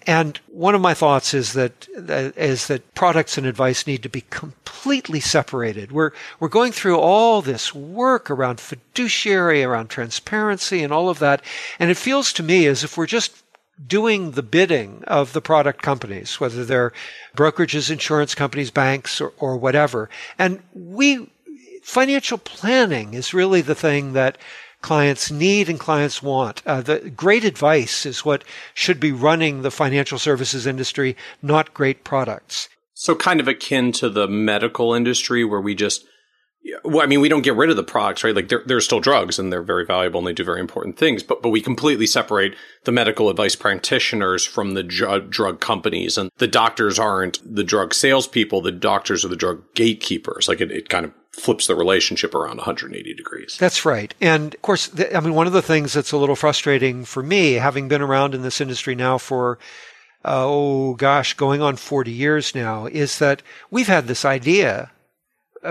[0.06, 4.24] And one of my thoughts is that is that products and advice need to be
[4.28, 5.92] completely separated.
[5.92, 11.40] We're we're going through all this work around fiduciary, around transparency, and all of that,
[11.78, 13.43] and it feels to me as if we're just
[13.86, 16.92] doing the bidding of the product companies, whether they're
[17.36, 20.08] brokerages, insurance companies, banks, or, or whatever.
[20.38, 21.30] And we,
[21.82, 24.38] financial planning is really the thing that
[24.80, 26.62] clients need and clients want.
[26.66, 28.44] Uh, the great advice is what
[28.74, 32.68] should be running the financial services industry, not great products.
[32.92, 36.04] So kind of akin to the medical industry where we just
[36.82, 38.34] well, I mean, we don't get rid of the products, right?
[38.34, 41.22] Like they're, they're still drugs and they're very valuable and they do very important things,
[41.22, 42.54] but, but we completely separate
[42.84, 47.92] the medical advice practitioners from the drug, drug companies and the doctors aren't the drug
[47.92, 48.62] salespeople.
[48.62, 50.48] The doctors are the drug gatekeepers.
[50.48, 53.56] Like it, it kind of flips the relationship around 180 degrees.
[53.58, 54.14] That's right.
[54.20, 57.54] And of course, I mean, one of the things that's a little frustrating for me,
[57.54, 59.58] having been around in this industry now for
[60.24, 64.90] uh, oh gosh, going on 40 years now, is that we've had this idea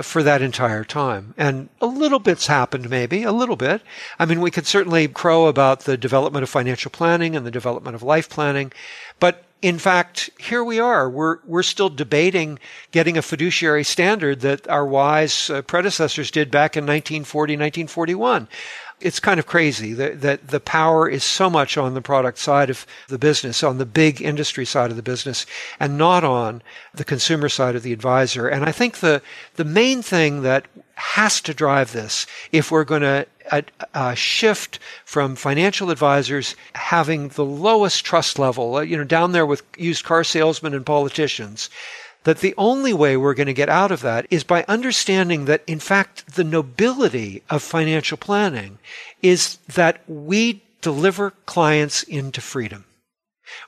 [0.01, 1.33] for that entire time.
[1.37, 3.81] And a little bit's happened, maybe, a little bit.
[4.17, 7.95] I mean, we could certainly crow about the development of financial planning and the development
[7.95, 8.71] of life planning,
[9.19, 11.09] but in fact, here we are.
[11.09, 12.59] We're, we're still debating
[12.91, 18.49] getting a fiduciary standard that our wise uh, predecessors did back in 1940, 1941
[19.03, 22.69] it's kind of crazy that, that the power is so much on the product side
[22.69, 25.45] of the business, on the big industry side of the business,
[25.79, 26.61] and not on
[26.93, 28.47] the consumer side of the advisor.
[28.47, 29.21] And I think the,
[29.55, 33.61] the main thing that has to drive this, if we're going to uh,
[33.93, 39.45] uh, shift from financial advisors having the lowest trust level, uh, you know, down there
[39.45, 41.69] with used car salesmen and politicians,
[42.23, 45.63] that the only way we're going to get out of that is by understanding that,
[45.67, 48.79] in fact, the nobility of financial planning
[49.21, 52.85] is that we deliver clients into freedom.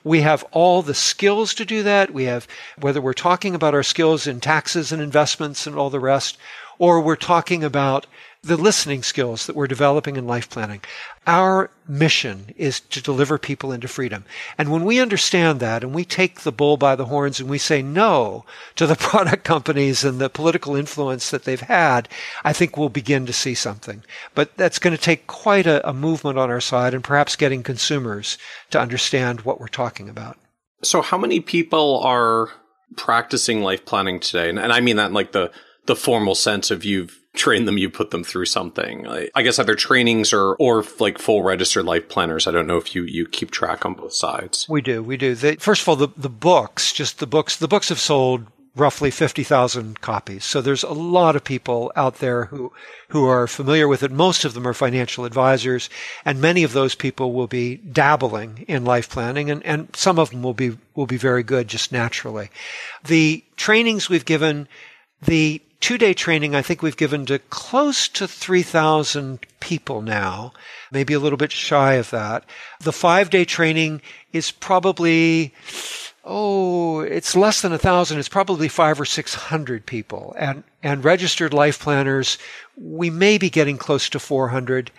[0.02, 2.12] We have all the skills to do that.
[2.12, 2.48] We have,
[2.80, 6.38] whether we're talking about our skills in taxes and investments and all the rest,
[6.78, 8.06] or we're talking about
[8.46, 10.80] the listening skills that we're developing in life planning.
[11.26, 14.24] Our mission is to deliver people into freedom.
[14.56, 17.58] And when we understand that and we take the bull by the horns and we
[17.58, 18.44] say no
[18.76, 22.08] to the product companies and the political influence that they've had,
[22.44, 24.04] I think we'll begin to see something.
[24.34, 27.64] But that's going to take quite a, a movement on our side and perhaps getting
[27.64, 28.38] consumers
[28.70, 30.38] to understand what we're talking about.
[30.82, 32.50] So how many people are
[32.96, 34.48] practicing life planning today?
[34.48, 35.50] And, and I mean that in like the,
[35.86, 39.06] the formal sense of you've train them, you put them through something.
[39.06, 42.46] I guess either trainings or or like full registered life planners.
[42.46, 44.66] I don't know if you you keep track on both sides.
[44.68, 45.34] We do, we do.
[45.34, 47.56] The, first of all, the the books, just the books.
[47.56, 50.44] The books have sold roughly 50,000 copies.
[50.44, 52.72] So there's a lot of people out there who,
[53.08, 54.12] who are familiar with it.
[54.12, 55.88] Most of them are financial advisors
[56.26, 60.30] and many of those people will be dabbling in life planning and, and some of
[60.30, 62.50] them will be, will be very good just naturally.
[63.02, 64.68] The trainings we've given,
[65.22, 70.52] the two day training, I think we've given to close to 3,000 people now,
[70.90, 72.44] maybe a little bit shy of that.
[72.80, 74.02] The five day training
[74.32, 75.54] is probably,
[76.24, 78.18] oh, it's less than a thousand.
[78.18, 80.34] It's probably five or 600 people.
[80.38, 82.38] And, and registered life planners,
[82.76, 84.90] we may be getting close to 400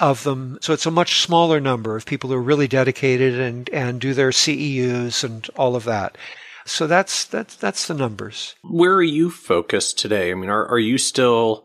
[0.00, 0.58] of them.
[0.60, 4.14] So it's a much smaller number of people who are really dedicated and, and do
[4.14, 6.16] their CEUs and all of that.
[6.66, 8.54] So that's that's that's the numbers.
[8.62, 10.30] Where are you focused today?
[10.30, 11.64] I mean, are are you still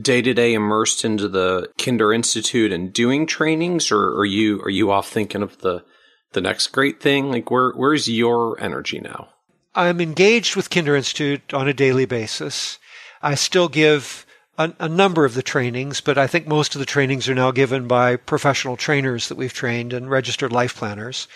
[0.00, 4.70] day to day immersed into the Kinder Institute and doing trainings, or are you are
[4.70, 5.84] you off thinking of the
[6.32, 7.30] the next great thing?
[7.30, 9.28] Like where where's your energy now?
[9.74, 12.78] I'm engaged with Kinder Institute on a daily basis.
[13.22, 14.26] I still give
[14.58, 17.52] a, a, number of the trainings, but I think most of the trainings are now
[17.52, 21.26] given by professional trainers that we've trained and registered life planners.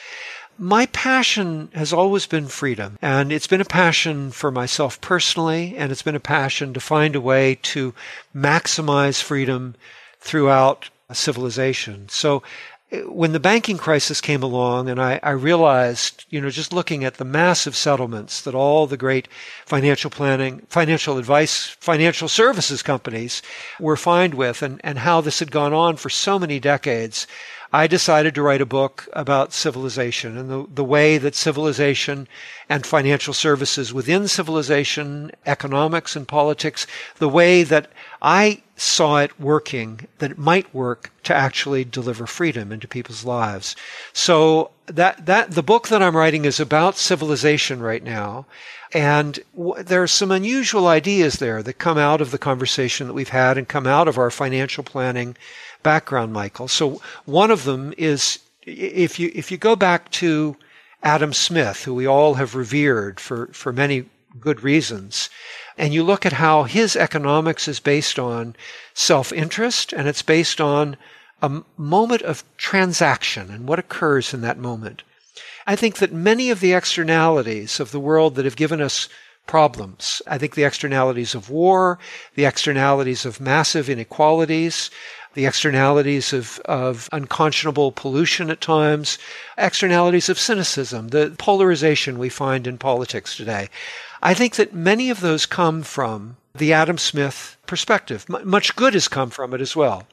[0.59, 5.93] My passion has always been freedom, and it's been a passion for myself personally, and
[5.93, 7.93] it's been a passion to find a way to
[8.35, 9.75] maximize freedom
[10.19, 12.09] throughout civilization.
[12.09, 12.43] So
[13.05, 17.15] when the banking crisis came along and I, I, realized, you know, just looking at
[17.15, 19.27] the massive settlements that all the great
[19.65, 23.43] financial planning, financial advice, financial services companies
[23.81, 27.27] were fined with and, and how this had gone on for so many decades,
[27.77, 32.27] I decided to write a book about civilization and the, the way that civilization
[32.71, 36.87] and financial services within civilization, economics and politics,
[37.19, 37.91] the way that
[38.23, 43.77] I saw it working, that it might work to actually deliver freedom into people's lives.
[44.15, 48.47] So that, that, the book that I'm writing is about civilization right now.
[48.95, 53.13] And w- there are some unusual ideas there that come out of the conversation that
[53.13, 55.37] we've had and come out of our financial planning
[55.87, 56.67] background, Michael.
[56.67, 60.57] So one of them is if you if you go back to
[61.03, 64.07] Adam Smith, who we all have revered for, for many
[64.41, 65.31] good reasons,
[65.79, 68.57] and you look at how his economics is based on
[68.95, 70.97] self-interest and it's based on
[71.41, 75.05] a moment of transaction and what occurs in that moment.
[75.67, 79.09] I think that many of the externalities of the world that have given us
[79.47, 80.23] problems.
[80.27, 81.99] I think the externalities of war,
[82.35, 84.91] the externalities of massive inequalities,
[85.37, 89.19] the externalities of, of unconscionable pollution at times,
[89.59, 93.69] externalities of cynicism, the polarization we find in politics today.
[94.23, 98.25] I think that many of those come from the Adam Smith perspective.
[98.33, 100.05] M- much good has come from it as well.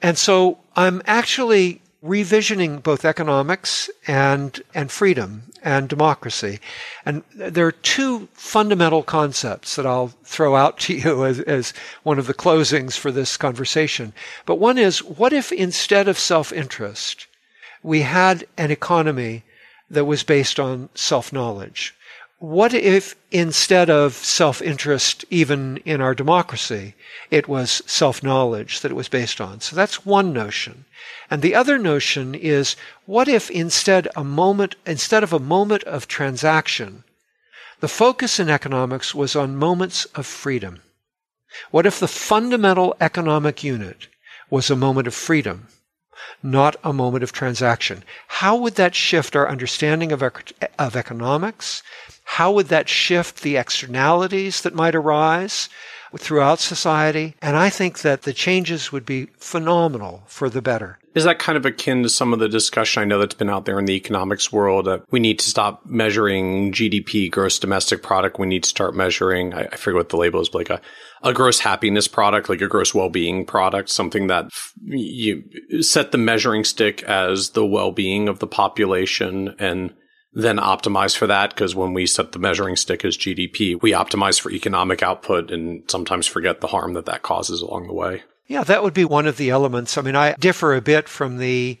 [0.00, 6.60] And so I'm actually revisioning both economics and, and freedom and democracy.
[7.06, 11.72] And there are two fundamental concepts that I'll throw out to you as, as
[12.02, 14.12] one of the closings for this conversation.
[14.44, 17.26] But one is, what if instead of self-interest,
[17.82, 19.44] we had an economy
[19.88, 21.94] that was based on self-knowledge?
[22.44, 26.94] What if instead of self-interest, even in our democracy,
[27.30, 29.62] it was self-knowledge that it was based on?
[29.62, 30.84] So that's one notion.
[31.30, 32.76] And the other notion is,
[33.06, 37.04] what if instead a moment, instead of a moment of transaction,
[37.80, 40.82] the focus in economics was on moments of freedom?
[41.70, 44.08] What if the fundamental economic unit
[44.50, 45.68] was a moment of freedom,
[46.42, 48.04] not a moment of transaction?
[48.28, 50.22] How would that shift our understanding of,
[50.78, 51.82] of economics
[52.24, 55.68] how would that shift the externalities that might arise
[56.18, 57.34] throughout society?
[57.40, 60.98] And I think that the changes would be phenomenal for the better.
[61.14, 63.66] Is that kind of akin to some of the discussion I know that's been out
[63.66, 68.40] there in the economics world that we need to stop measuring GDP, gross domestic product.
[68.40, 70.80] We need to start measuring, I, I forget what the label is, but like a,
[71.22, 74.50] a gross happiness product, like a gross well-being product, something that
[74.84, 75.44] you
[75.82, 79.94] set the measuring stick as the well-being of the population and
[80.34, 84.40] then optimize for that because when we set the measuring stick as GDP, we optimize
[84.40, 88.22] for economic output and sometimes forget the harm that that causes along the way.
[88.46, 89.96] Yeah, that would be one of the elements.
[89.96, 91.78] I mean, I differ a bit from the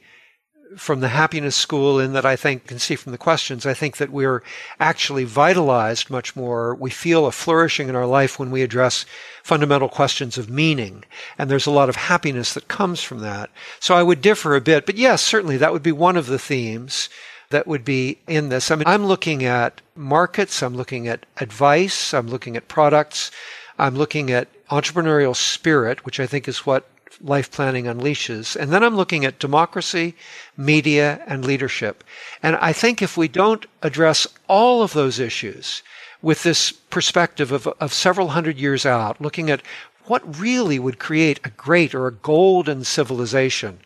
[0.76, 3.98] from the happiness school in that I think can see from the questions, I think
[3.98, 4.42] that we're
[4.80, 6.74] actually vitalized much more.
[6.74, 9.06] We feel a flourishing in our life when we address
[9.42, 11.04] fundamental questions of meaning.
[11.38, 13.50] And there's a lot of happiness that comes from that.
[13.78, 14.84] So I would differ a bit.
[14.86, 17.08] But yes, certainly that would be one of the themes
[17.54, 18.70] that would be in this.
[18.70, 23.30] I mean, I'm looking at markets, I'm looking at advice, I'm looking at products,
[23.78, 26.88] I'm looking at entrepreneurial spirit, which I think is what
[27.20, 28.56] life planning unleashes.
[28.56, 30.16] And then I'm looking at democracy,
[30.56, 32.02] media, and leadership.
[32.42, 35.82] And I think if we don't address all of those issues
[36.22, 39.62] with this perspective of, of several hundred years out, looking at
[40.06, 43.78] what really would create a great or a golden civilization,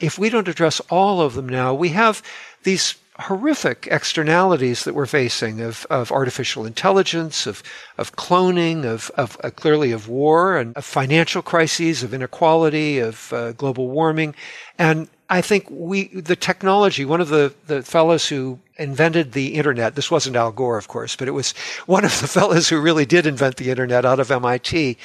[0.00, 2.22] if we don't address all of them now, we have
[2.62, 7.62] these horrific externalities that we're facing of, of artificial intelligence, of,
[7.96, 13.32] of cloning, of, of uh, clearly of war and of financial crises, of inequality, of
[13.32, 14.34] uh, global warming.
[14.78, 19.94] And I think we, the technology, one of the, the fellows who invented the internet,
[19.94, 21.52] this wasn't Al Gore, of course, but it was
[21.86, 24.98] one of the fellows who really did invent the internet out of MIT,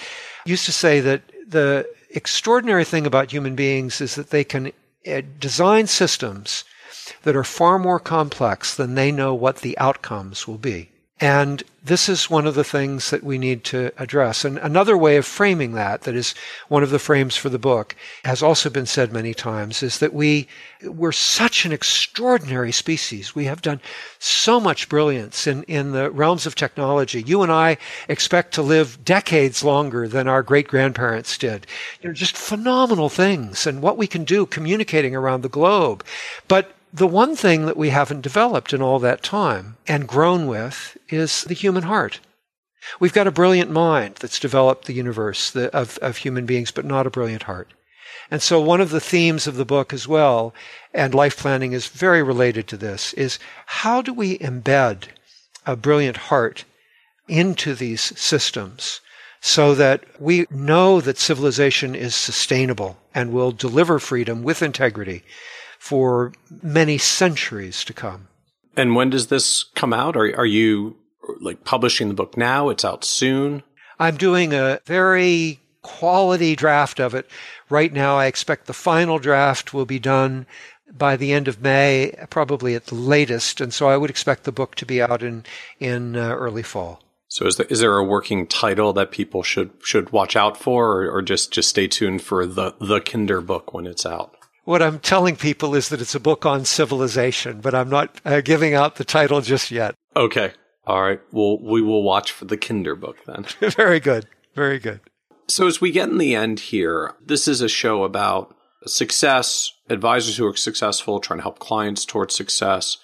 [0.45, 4.71] used to say that the extraordinary thing about human beings is that they can
[5.07, 6.65] uh, design systems
[7.23, 10.89] that are far more complex than they know what the outcomes will be.
[11.21, 14.43] And this is one of the things that we need to address.
[14.43, 16.33] And another way of framing that, that is
[16.67, 17.95] one of the frames for the book,
[18.25, 20.47] has also been said many times, is that we,
[20.83, 23.35] we're such an extraordinary species.
[23.35, 23.81] We have done
[24.17, 27.21] so much brilliance in, in the realms of technology.
[27.21, 27.77] You and I
[28.09, 31.67] expect to live decades longer than our great grandparents did.
[32.01, 36.03] You know, just phenomenal things and what we can do communicating around the globe.
[36.47, 40.97] But the one thing that we haven't developed in all that time and grown with
[41.09, 42.19] is the human heart.
[42.99, 47.07] We've got a brilliant mind that's developed the universe of, of human beings, but not
[47.07, 47.69] a brilliant heart.
[48.29, 50.53] And so one of the themes of the book as well,
[50.93, 55.03] and life planning is very related to this, is how do we embed
[55.65, 56.65] a brilliant heart
[57.27, 58.99] into these systems
[59.41, 65.23] so that we know that civilization is sustainable and will deliver freedom with integrity
[65.81, 66.31] for
[66.61, 68.27] many centuries to come.
[68.77, 70.15] And when does this come out?
[70.15, 70.95] Are, are you
[71.39, 72.69] like publishing the book now?
[72.69, 73.63] It's out soon?
[73.99, 77.27] I'm doing a very quality draft of it
[77.67, 78.15] right now.
[78.15, 80.45] I expect the final draft will be done
[80.95, 83.59] by the end of May, probably at the latest.
[83.59, 85.45] And so I would expect the book to be out in,
[85.79, 87.01] in uh, early fall.
[87.27, 90.91] So is there, is there a working title that people should should watch out for,
[90.91, 94.35] or, or just just stay tuned for the the Kinder book when it's out?
[94.71, 98.39] What I'm telling people is that it's a book on civilization, but I'm not uh,
[98.39, 99.95] giving out the title just yet.
[100.15, 100.53] Okay.
[100.87, 101.19] All right.
[101.33, 103.45] Well, we will watch for the Kinder book then.
[103.71, 104.27] Very good.
[104.55, 105.01] Very good.
[105.49, 110.37] So, as we get in the end here, this is a show about success, advisors
[110.37, 112.95] who are successful, trying to help clients towards success.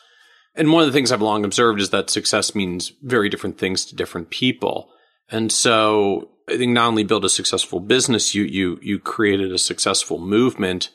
[0.56, 3.84] And one of the things I've long observed is that success means very different things
[3.88, 4.89] to different people.
[5.30, 9.57] And so I think not only build a successful business, you you you created a
[9.57, 10.91] successful movement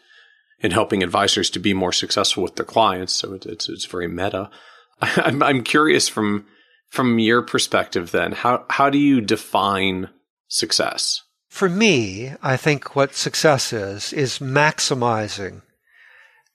[0.63, 3.13] in helping advisors to be more successful with their clients.
[3.13, 4.51] So it, it's it's very meta.
[5.01, 6.47] I'm I'm curious from
[6.89, 10.09] from your perspective then how how do you define
[10.49, 11.23] success?
[11.49, 15.63] For me, I think what success is is maximizing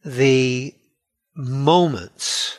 [0.04, 0.74] the
[1.36, 2.58] moments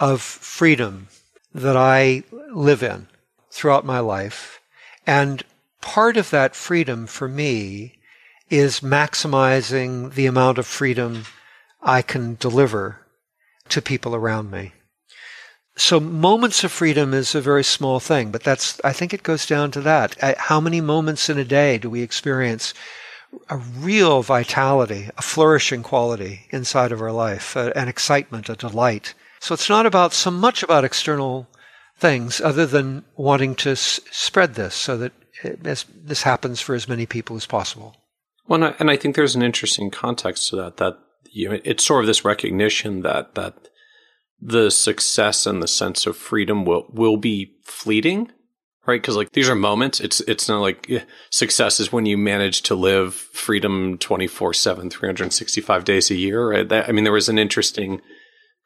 [0.00, 1.08] of freedom
[1.54, 3.08] that I live in
[3.50, 4.60] throughout my life.
[5.06, 5.42] And
[5.80, 7.97] part of that freedom for me
[8.50, 11.24] is maximizing the amount of freedom
[11.82, 13.06] I can deliver
[13.68, 14.72] to people around me.
[15.76, 19.46] So moments of freedom is a very small thing, but that's, I think it goes
[19.46, 20.16] down to that.
[20.22, 22.74] Uh, how many moments in a day do we experience
[23.48, 29.14] a real vitality, a flourishing quality inside of our life, an excitement, a delight?
[29.38, 31.46] So it's not about so much about external
[31.96, 35.12] things other than wanting to s- spread this so that
[35.44, 37.94] it, this happens for as many people as possible.
[38.48, 40.78] Well, and I, and I think there's an interesting context to that.
[40.78, 40.98] That
[41.30, 43.68] you know, it's sort of this recognition that that
[44.40, 48.32] the success and the sense of freedom will will be fleeting,
[48.86, 49.00] right?
[49.00, 50.00] Because like these are moments.
[50.00, 54.88] It's it's not like yeah, success is when you manage to live freedom 24 7
[54.88, 56.68] 365 days a year right?
[56.68, 58.00] that, i mean there was an interesting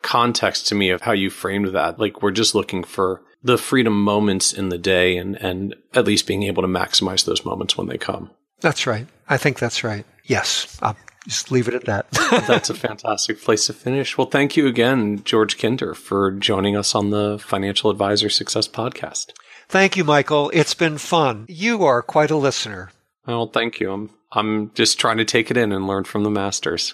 [0.03, 4.03] context to me of how you framed that like we're just looking for the freedom
[4.03, 7.87] moments in the day and and at least being able to maximize those moments when
[7.87, 8.31] they come
[8.63, 9.09] that's right.
[9.33, 10.05] I think that's right.
[10.25, 10.79] Yes.
[10.83, 10.95] I'll
[11.27, 12.11] just leave it at that.
[12.47, 14.19] that's a fantastic place to finish.
[14.19, 19.31] Well, thank you again, George Kinder, for joining us on the Financial Advisor Success Podcast.
[19.69, 20.51] Thank you, Michael.
[20.53, 21.47] It's been fun.
[21.49, 22.91] You are quite a listener.
[23.27, 23.91] Well, thank you.
[23.91, 26.93] I'm I'm just trying to take it in and learn from the masters.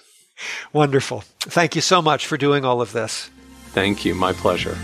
[0.71, 1.25] Wonderful.
[1.41, 3.29] Thank you so much for doing all of this.
[3.71, 4.15] Thank you.
[4.15, 4.77] My pleasure.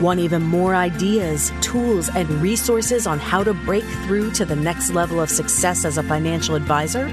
[0.00, 4.90] Want even more ideas, tools, and resources on how to break through to the next
[4.90, 7.08] level of success as a financial advisor?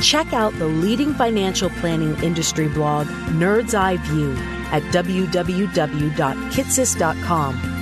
[0.00, 3.08] Check out the leading financial planning industry blog,
[3.38, 4.32] Nerd's Eye View,
[4.70, 7.81] at www.kitces.com,